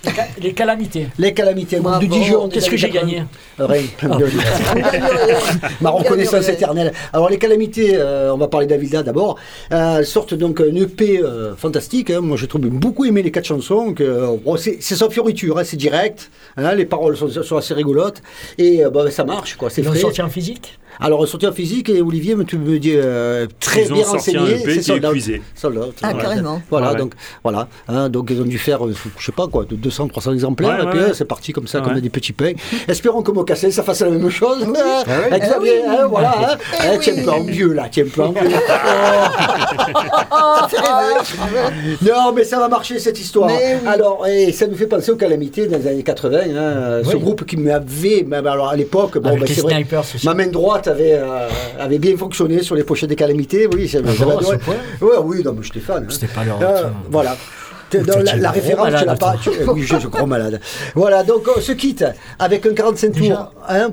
Les 0.06 0.12
ca- 0.12 0.28
Les 0.40 0.54
calamités. 0.54 1.08
les 1.18 1.34
calamités, 1.34 1.80
Bravo. 1.80 2.06
de 2.06 2.12
Dijon. 2.12 2.50
Qu'est-ce 2.50 2.70
que 2.70 2.78
j'ai 2.78 2.90
80. 2.90 3.02
gagné 3.12 3.24
Rien. 3.58 3.84
Gagne 4.02 4.24
rien. 4.26 4.86
Ma 5.82 5.92
On 5.92 5.96
gagne 5.98 6.04
reconnaissance 6.04 6.48
éternelle. 6.50 6.92
Alors 7.14 7.30
les 7.30 7.38
calamités, 7.38 7.92
euh, 7.96 8.34
on 8.34 8.38
va 8.38 8.48
parler 8.48 8.68
d'Avilda 8.68 9.02
d'abord. 9.02 9.38
Euh, 9.72 9.98
elles 10.00 10.06
sortent 10.06 10.34
donc 10.36 10.60
un 10.62 10.76
EP 10.76 11.20
euh, 11.24 11.56
fantastique. 11.56 12.10
hein. 12.12 12.20
Moi, 12.22 12.38
j'ai 12.38 12.48
trouvé 12.48 12.70
beaucoup 12.70 13.06
aimé 13.06 13.24
les 13.24 13.32
quatre 13.32 13.46
chansons. 13.48 13.94
Que, 13.94 14.04
euh, 14.04 14.38
bon, 14.44 14.56
c'est 14.58 14.82
sans 14.82 15.10
fioriture, 15.10 15.58
hein, 15.58 15.64
c'est 15.66 15.78
direct. 15.78 16.30
hein, 16.58 16.76
les 16.76 16.86
paroles 16.86 17.18
sont, 17.18 17.30
sont 17.30 17.58
assez 17.58 17.74
rigolotes 17.74 18.22
et 18.58 18.84
euh, 18.86 18.90
bah, 18.90 19.10
ça 19.10 19.24
marche, 19.24 19.56
quoi. 19.56 19.70
C'est 19.70 19.82
Ils 19.82 19.86
l'ont 19.86 19.92
frais. 19.92 20.02
sorti 20.02 20.22
en 20.22 20.30
physique? 20.30 20.78
Alors 21.00 21.28
sorti 21.28 21.48
en 21.48 21.52
physique 21.52 21.90
et 21.90 22.02
Olivier, 22.02 22.36
me- 22.36 22.44
tu 22.44 22.58
me 22.58 22.78
dis 22.80 22.94
euh, 22.96 23.48
très 23.60 23.84
Ils 23.86 23.92
ont 23.92 23.96
bien 23.96 24.04
sorti 24.06 24.36
un 24.38 24.42
renseigné. 24.42 24.62
EP 24.62 24.66
c'est 24.66 24.74
qui 24.74 24.80
est 24.80 24.84
sold. 24.84 25.42
Sold 25.56 25.78
out. 25.78 25.96
Ah, 26.02 26.10
Voilà. 26.12 26.22
carrément. 26.24 26.62
Voilà, 26.70 26.92
Ouais, 26.92 26.98
donc 26.98 27.14
voilà, 27.44 27.68
hein, 27.88 28.10
donc 28.10 28.28
ils 28.32 28.40
ont 28.42 28.46
dû 28.46 28.58
faire, 28.58 28.86
euh, 28.86 28.94
je 29.18 29.26
sais 29.26 29.32
pas 29.32 29.48
quoi, 29.48 29.66
de 29.66 29.76
200, 29.76 30.08
300 30.08 30.34
exemplaires, 30.34 30.70
Ouais, 30.70 30.82
et 30.84 30.86
ouais, 30.86 30.92
puis 30.92 31.00
ouais. 31.00 31.10
euh, 31.10 31.14
c'est 31.14 31.26
parti 31.26 31.52
comme 31.54 31.68
ça, 31.68 31.80
Ouais. 31.80 31.86
comme 31.86 32.00
des 32.00 32.10
petits 32.10 32.34
pains. 32.34 32.54
Espérons 32.88 33.22
que 33.22 33.32
Mocassin, 33.32 33.72
ça 33.72 33.84
fasse 33.84 34.02
la 34.02 34.10
même 34.10 34.30
chose. 34.30 34.66
Ah, 34.78 35.04
oui. 35.32 35.38
Eh 35.42 35.60
oui. 35.62 35.70
hein, 35.88 36.08
voilà, 36.10 36.54
hein. 36.54 36.58
Eh 36.84 36.96
Eh, 36.96 37.00
tiens 37.00 37.28
en 37.28 37.44
vieux 37.44 37.74
là, 37.74 37.88
tiens 37.92 38.06
en 38.18 38.32
vieux. 38.32 38.42
Rêver. 38.42 38.56
non, 42.02 42.32
mais 42.36 42.44
ça 42.44 42.60
va 42.60 42.68
marcher 42.68 43.00
cette 43.00 43.20
histoire. 43.20 43.50
Alors, 43.86 44.26
et 44.28 44.52
ça 44.52 44.68
nous 44.68 44.76
fait 44.76 44.88
penser 44.88 45.12
aux 45.12 45.16
calamités 45.16 45.68
dans 45.68 45.78
les 45.78 45.88
années 45.88 46.04
80. 46.04 46.40
hein, 46.56 47.02
Ce 47.04 47.16
groupe 47.18 47.46
qui 47.46 47.58
m'avait, 47.58 48.26
alors 48.46 48.70
à 48.70 48.76
l'époque, 48.76 49.18
bon, 49.18 49.38
c'est 49.48 49.62
vrai. 49.62 49.86
Ma 50.24 50.34
main 50.34 50.48
droite 50.48 50.83
avait, 50.88 51.14
euh, 51.14 51.48
avait 51.80 52.00
bien 52.00 52.16
fonctionné 52.18 52.62
sur 52.64 52.76
les 52.76 52.84
pochettes 52.84 53.10
des 53.10 53.16
calamités, 53.16 53.68
oui, 53.74 53.88
j'avais 53.88 54.10
Ah 54.20 54.24
bon, 54.24 54.38
adoré. 54.38 54.58
Ouais, 55.02 55.18
oui, 55.24 55.42
non, 55.44 55.54
mais 55.54 55.64
j'étais 55.64 55.80
fan. 55.80 56.04
hein. 56.04 56.08
C'était 56.10 56.28
pas 56.28 56.44
leur. 56.44 56.62
Euh, 56.62 56.90
voilà. 57.10 57.36
Dans 57.94 58.20
la, 58.24 58.50
référence, 58.50 58.88
tu 58.88 59.06
l'as 59.06 59.16
pas. 59.16 59.36
tu- 59.42 59.50
oui, 59.68 59.84
je 59.84 59.98
suis 59.98 60.08
gros 60.08 60.26
malade. 60.26 60.60
Voilà, 60.96 61.22
donc 61.24 61.48
on 61.56 61.62
se 61.62 61.74
quitte 61.74 62.04
avec 62.40 62.66
un 62.66 62.74
45 62.74 63.12
Déjà 63.12 63.36
tours. 63.36 63.52
Hein, 63.70 63.90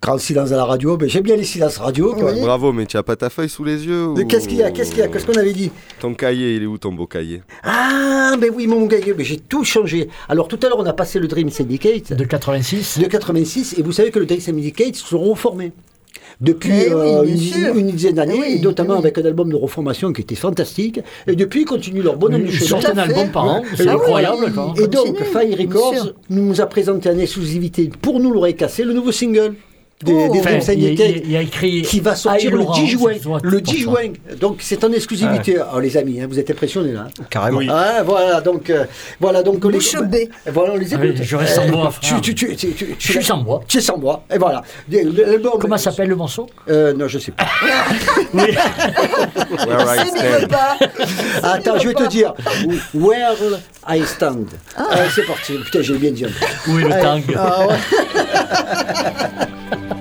grand 0.00 0.18
silence 0.18 0.50
à 0.52 0.56
la 0.56 0.64
radio, 0.64 0.96
mais 1.00 1.08
j'aime 1.08 1.22
bien 1.22 1.36
les 1.36 1.44
silences 1.44 1.76
radio. 1.76 2.14
Bravo, 2.14 2.72
mais 2.72 2.86
tu 2.86 2.96
as 2.96 3.02
pas 3.02 3.14
ta 3.16 3.28
feuille 3.30 3.48
sous 3.48 3.62
les 3.62 3.84
yeux 3.86 4.08
Mais 4.16 4.22
ou- 4.24 4.26
Qu'est-ce 4.26 4.48
qu'il 4.48 4.56
y 4.58 4.62
a 4.62 4.70
Qu'est-ce 4.70 4.90
qu'il 4.90 5.00
y 5.00 5.02
a 5.02 5.08
Qu'est-ce 5.08 5.26
qu'on 5.26 5.34
avait 5.38 5.52
dit 5.52 5.70
Ton 6.00 6.14
cahier, 6.14 6.56
il 6.56 6.62
est 6.62 6.66
où 6.66 6.78
ton 6.78 6.92
beau 6.92 7.06
cahier? 7.06 7.42
Ah, 7.62 8.34
ben 8.40 8.50
oui, 8.54 8.66
mon 8.66 8.86
gars, 8.86 8.98
mais 9.16 9.24
j'ai 9.24 9.36
tout 9.38 9.64
changé. 9.64 10.08
Alors 10.28 10.48
tout 10.48 10.58
à 10.62 10.68
l'heure, 10.68 10.78
on 10.78 10.86
a 10.86 10.92
passé 10.94 11.18
le 11.18 11.28
Dream 11.28 11.50
Syndicate 11.50 12.14
De 12.14 12.24
86. 12.24 12.98
de 13.00 13.06
86, 13.06 13.74
et 13.78 13.82
vous 13.82 13.92
savez 13.92 14.10
que 14.10 14.18
le 14.18 14.26
Dream 14.26 14.40
Syndicate 14.40 14.96
se 14.96 15.06
sont 15.06 15.18
reformés. 15.20 15.72
Depuis 16.40 16.72
Eh 16.72 16.92
oui, 16.94 16.94
euh, 16.94 17.74
une, 17.74 17.90
dizaine 17.90 18.14
d'années, 18.14 18.34
Eh 18.36 18.40
oui, 18.40 18.56
et 18.56 18.60
notamment 18.60 18.94
eh 18.94 18.96
oui. 18.96 19.02
avec 19.04 19.18
un 19.18 19.24
album 19.26 19.50
de 19.50 19.56
reformation 19.56 20.12
qui 20.12 20.22
était 20.22 20.34
fantastique. 20.34 20.98
Et 21.28 21.36
depuis, 21.36 21.60
ils 21.60 21.66
continuent 21.66 22.02
leur 22.02 22.16
bonhomme 22.16 22.42
Ils 22.46 22.52
chemin. 22.52 22.80
sortent 22.80 22.86
un 22.86 22.98
album 22.98 23.30
par 23.30 23.44
an. 23.44 23.62
C'est 23.76 23.86
Ah 23.86 23.94
oui, 23.96 24.00
incroyable. 24.02 24.52
quoi. 24.52 24.74
Et 24.82 24.88
donc, 24.88 25.18
Continue, 25.18 25.28
Fire 25.30 25.58
Records 25.58 26.12
nous 26.30 26.60
a 26.60 26.66
présenté 26.66 27.10
en 27.10 27.18
exclusivité 27.18 27.90
pour 28.00 28.18
nous 28.18 28.32
l'oreille 28.32 28.56
cassée 28.56 28.82
le 28.84 28.94
nouveau 28.94 29.12
single 29.12 29.54
des, 30.02 30.12
Oh. 30.12 30.28
des 30.32 30.40
Enfin, 30.40 30.72
y 30.72 30.86
a- 30.86 31.28
y 31.28 31.36
a 31.36 31.42
écrit. 31.42 31.82
Qui 31.82 32.00
va 32.00 32.14
sortir 32.14 32.50
le 32.50 32.58
Laurent, 32.58 32.74
10 32.74 32.86
juin. 32.88 33.12
Le 33.42 33.50
pour 33.50 33.60
10 33.60 33.76
ça. 33.76 33.82
juin. 33.82 34.12
Donc 34.40 34.56
c'est 34.60 34.82
en 34.84 34.92
exclusivité. 34.92 35.56
Alors 35.56 35.80
les 35.80 35.96
amis, 35.96 36.20
hein, 36.20 36.26
vous 36.28 36.38
êtes 36.38 36.50
impressionnés 36.50 36.92
là. 36.92 37.06
Carrément. 37.30 37.58
Oui. 37.58 37.68
Ah, 37.70 38.02
voilà, 38.04 38.40
donc, 38.40 38.70
euh, 38.70 38.84
voilà, 39.20 39.42
donc 39.42 39.64
les, 39.64 39.78
bée. 40.08 40.28
voilà, 40.52 40.72
on 40.74 40.76
les 40.76 40.94
Ah 40.94 40.98
oui, 41.00 41.08
écoute. 41.10 41.22
je 41.22 41.36
reste 41.36 41.54
sans 41.54 41.62
tu, 41.64 41.70
frère. 41.70 42.20
tu, 42.20 42.34
tu, 42.34 42.56
tu, 42.56 42.72
tu, 42.72 42.96
Je 42.98 43.12
suis 43.12 43.24
sans 43.24 43.42
voix. 43.42 43.60
Tu 43.68 43.78
es 43.78 43.80
sans 43.80 43.98
moi. 43.98 44.24
Et 44.32 44.38
voilà. 44.38 44.62
Comment 45.60 45.76
s'appelle 45.76 46.08
le 46.08 46.16
morceau 46.16 46.46
euh, 46.68 46.92
Non, 46.94 47.08
je 47.08 47.18
sais 47.18 47.32
pas. 47.32 47.46
Where 48.32 49.96
I 49.96 50.08
stand. 50.08 50.48
pas. 50.48 50.76
Attends, 51.42 51.78
je 51.78 51.88
vais 51.88 51.94
te 51.94 52.08
dire. 52.08 52.34
Where 52.94 53.34
I 53.88 54.02
stand. 54.04 54.46
Allez, 54.76 55.08
c'est 55.14 55.26
parti. 55.26 55.54
Putain, 55.64 55.82
j'ai 55.82 55.94
bien 55.94 56.10
dit. 56.10 56.26
Oui, 56.68 56.82
le 56.82 56.92
Allez. 56.92 57.02
tang. 57.02 57.20
Ah, 57.36 57.66
ouais. 57.66 57.76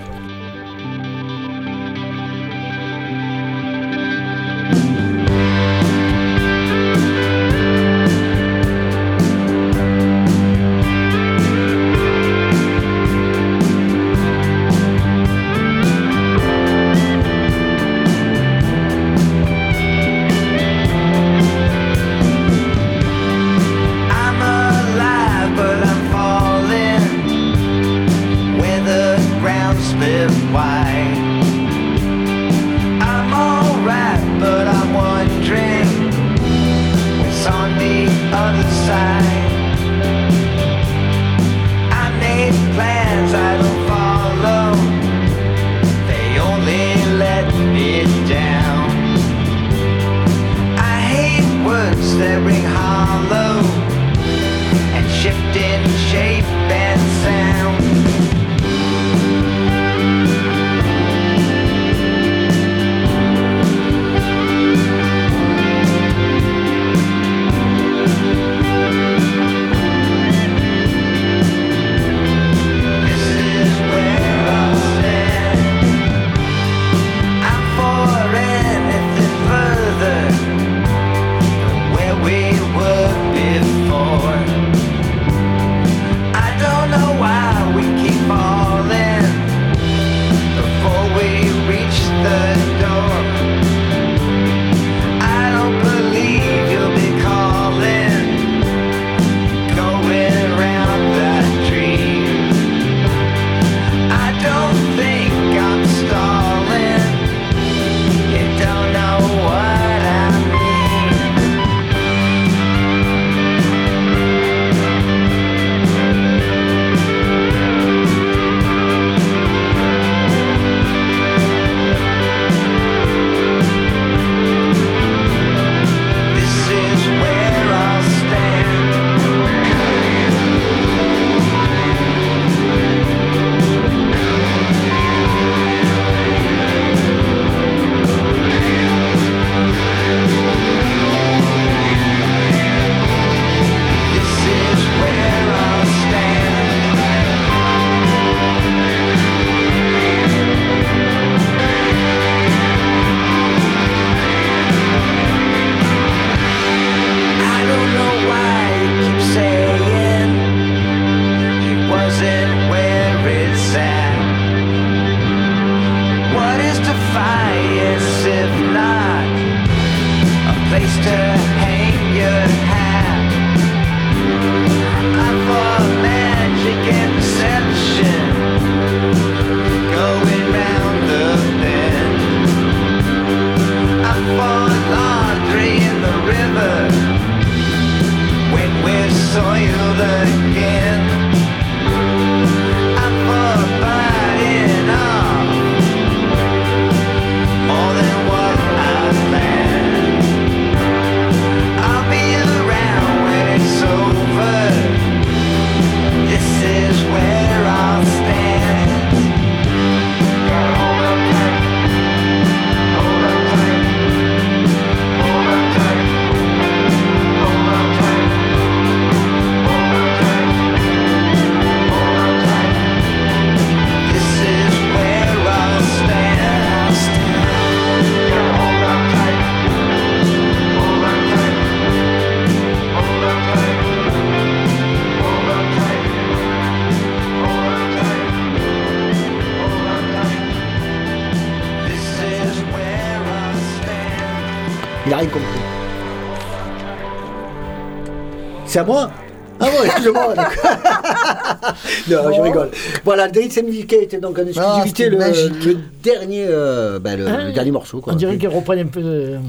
C'est 248.71 248.79
à 248.79 248.85
moi 248.85 249.11
Ah 249.59 249.65
bon, 249.65 249.83
excusez-moi. 249.83 250.33
non, 252.09 252.33
je 252.33 252.41
rigole. 252.41 252.69
Voilà, 253.03 253.27
David 253.27 253.51
Syndicate 253.51 254.13
est 254.13 254.19
donc 254.21 254.39
en 254.39 254.47
exclusivité 254.47 254.87
c'était 254.87 255.09
le, 255.09 255.77
dernier, 256.01 256.45
euh, 256.47 256.97
ben, 256.97 257.19
le, 257.19 257.47
le 257.47 257.51
dernier 257.51 257.71
morceau. 257.71 257.99
Quoi. 257.99 258.13
On 258.13 258.15
dirait 258.15 258.37
qu'ils 258.37 258.47
reprennent 258.47 258.79
un 258.79 258.85
peu 258.85 259.01
de- 259.01 259.39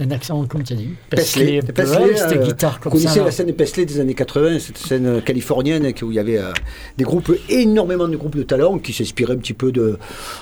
un 0.00 0.10
accent, 0.10 0.44
comme 0.46 0.62
tu 0.62 0.72
as 0.72 0.76
dit. 0.76 0.90
Paisley. 1.10 1.58
un 1.58 1.66
peu, 1.66 1.72
Paisley, 1.72 1.98
ouais, 2.04 2.16
C'était 2.16 2.38
euh, 2.38 2.44
guitare 2.44 2.74
Vous 2.74 2.80
comme 2.90 2.92
connaissez 2.92 3.08
ça. 3.14 3.18
là. 3.20 3.24
la 3.26 3.30
scène 3.32 3.46
de 3.46 3.52
Paisley 3.52 3.84
des 3.84 4.00
années 4.00 4.14
80, 4.14 4.58
cette 4.60 4.78
scène 4.78 5.06
euh, 5.06 5.20
californienne 5.20 5.84
où 6.02 6.10
il 6.10 6.14
y 6.14 6.18
avait 6.18 6.38
euh, 6.38 6.52
des 6.96 7.04
groupes, 7.04 7.32
énormément 7.48 8.06
de 8.08 8.16
groupes 8.16 8.36
de 8.36 8.42
talents 8.42 8.78
qui 8.78 8.92
s'inspiraient 8.92 9.34
un 9.34 9.38
petit 9.38 9.54
peu 9.54 9.72
de, 9.72 9.98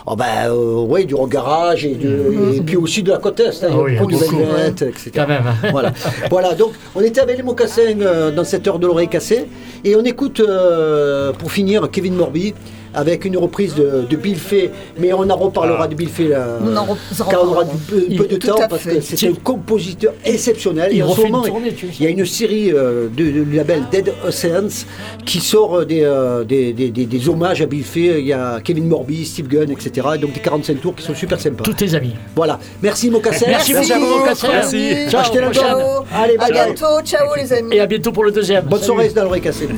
oh 0.07 0.17
ben, 0.17 0.53
ouais, 0.53 1.05
du 1.05 1.15
rock 1.15 1.31
garage 1.31 1.85
et, 1.85 1.95
de- 1.95 2.55
et 2.57 2.61
puis 2.61 2.77
aussi 2.77 3.03
de 3.03 3.11
la 3.11 3.19
côte 3.19 3.41
est, 3.41 3.65
hein, 3.65 3.69
Ah 3.73 3.79
oui, 3.81 3.97
beaucoup 3.97 4.15
ouais. 4.15 4.69
etc. 4.69 5.11
Quand 5.15 5.27
même. 5.29 5.43
hein. 5.47 5.69
Voilà. 5.71 5.93
voilà, 6.31 6.55
donc 6.55 6.73
on 6.95 7.01
était 7.01 7.21
avec 7.21 7.37
les 7.37 7.43
mocassins 7.43 7.95
dans 8.35 8.45
cette 8.45 8.67
heure 8.69 8.79
de 8.79 8.87
l'oreille 8.87 9.09
cassée 9.09 9.47
et 9.85 9.97
on 9.97 10.03
écoute 10.05 10.41
euh, 10.41 11.33
pour 11.33 11.51
finir 11.53 11.89
Kevin 11.91 12.15
Morby 12.15 12.55
avec 12.95 13.25
une 13.25 13.37
reprise 13.37 13.75
de, 13.75 14.03
de 14.09 14.17
Bill 14.17 14.37
Fay, 14.37 14.71
mais 14.99 15.13
on 15.13 15.29
en 15.29 15.37
reparlera 15.37 15.87
de 15.89 15.95
Bill 15.95 16.09
Fay 16.09 16.29
là, 16.29 16.47
On 16.65 16.77
en 16.77 16.87
car 17.31 17.43
on 17.45 17.49
aura 17.49 17.65
du 17.65 17.77
peu, 17.77 18.05
Il- 18.09 18.17
peu 18.19 18.27
de 18.27 18.37
temps 18.37 18.57
à 18.61 18.69
parce 18.69 18.83
fait. 18.83 18.97
que 18.97 19.01
c'est 19.03 19.29
un 19.29 19.35
compositeur 19.35 20.13
exceptionnel. 20.25 20.91
Il 20.93 20.99
et 20.99 21.03
en 21.03 21.07
ce 21.09 21.11
refait 21.13 21.27
une 21.27 21.33
moment, 21.33 21.45
tournée, 21.45 21.75
il 21.99 22.05
y 22.05 22.07
a 22.07 22.11
une 22.11 22.25
série 22.27 22.73
euh, 22.73 23.09
de, 23.09 23.25
de- 23.25 23.45
du 23.45 23.57
label 23.57 23.83
Dead 23.91 24.13
Oceans 24.27 24.85
qui 25.25 25.41
sort 25.41 25.79
euh, 25.81 25.85
des, 25.85 26.03
euh, 26.05 26.45
des, 26.45 26.73
des- 26.73 26.91
des- 26.91 27.07
des 27.07 27.29
hommages 27.29 27.61
à 27.63 27.67
Bill 27.67 27.85
Fay. 27.85 28.21
Il 28.21 28.27
y 28.27 28.33
a 28.33 28.61
Kevin 28.63 28.87
Morby, 28.89 29.25
Steve 29.25 29.49
Gunn, 29.49 29.71
etc. 29.71 30.07
Donc 30.21 30.33
des 30.33 30.41
45 30.41 30.81
tours 30.81 30.95
qui 30.95 31.03
sont 31.05 31.15
super 31.15 31.41
sympas. 31.41 31.65
Tous 31.65 31.75
tes 31.75 31.95
amis. 31.95 32.15
Voilà. 32.35 32.59
Merci 32.83 33.11
Mocassin. 33.11 33.47
Merci 33.49 33.73
beaucoup, 33.75 33.87
Merci. 33.89 34.19
Mocassin. 34.19 34.49
Merci. 34.49 35.11
Ciao, 35.11 35.21
Achetez 35.21 35.41
la 35.41 35.51
gomme. 35.51 36.05
Allez, 36.15 36.37
À 36.39 36.51
bientôt, 36.51 37.01
ciao 37.05 37.35
les 37.37 37.53
amis. 37.53 37.75
Et 37.77 37.81
à 37.81 37.87
bientôt 37.87 38.13
pour 38.13 38.25
le 38.25 38.31
deuxième. 38.33 38.65
Bonne 38.65 38.79
Salut. 38.81 38.87
soirée 38.87 39.09
dans 39.11 39.25
l'oreille 39.25 39.41
cassée. 39.43 39.69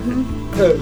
Euh, 0.60 0.74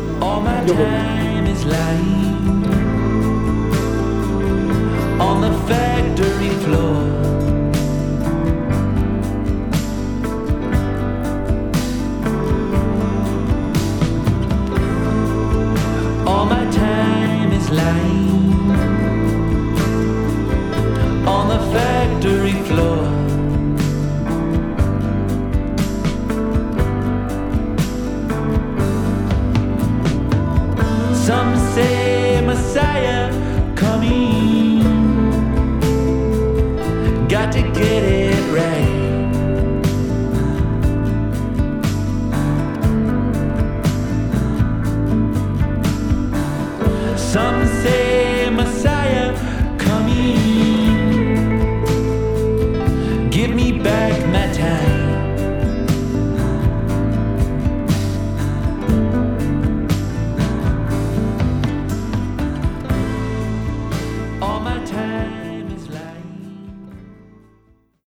On 5.18 5.40
the 5.40 5.50
factory 5.66 6.50
floor. 6.64 6.96
All 16.26 16.44
my 16.46 16.64
time 16.70 17.52
is 17.52 17.70
lying 17.70 18.70
on 21.26 21.48
the 21.48 21.58
factory 21.72 22.52
floor. 22.68 23.02
Some 31.14 31.55
say 31.76 32.05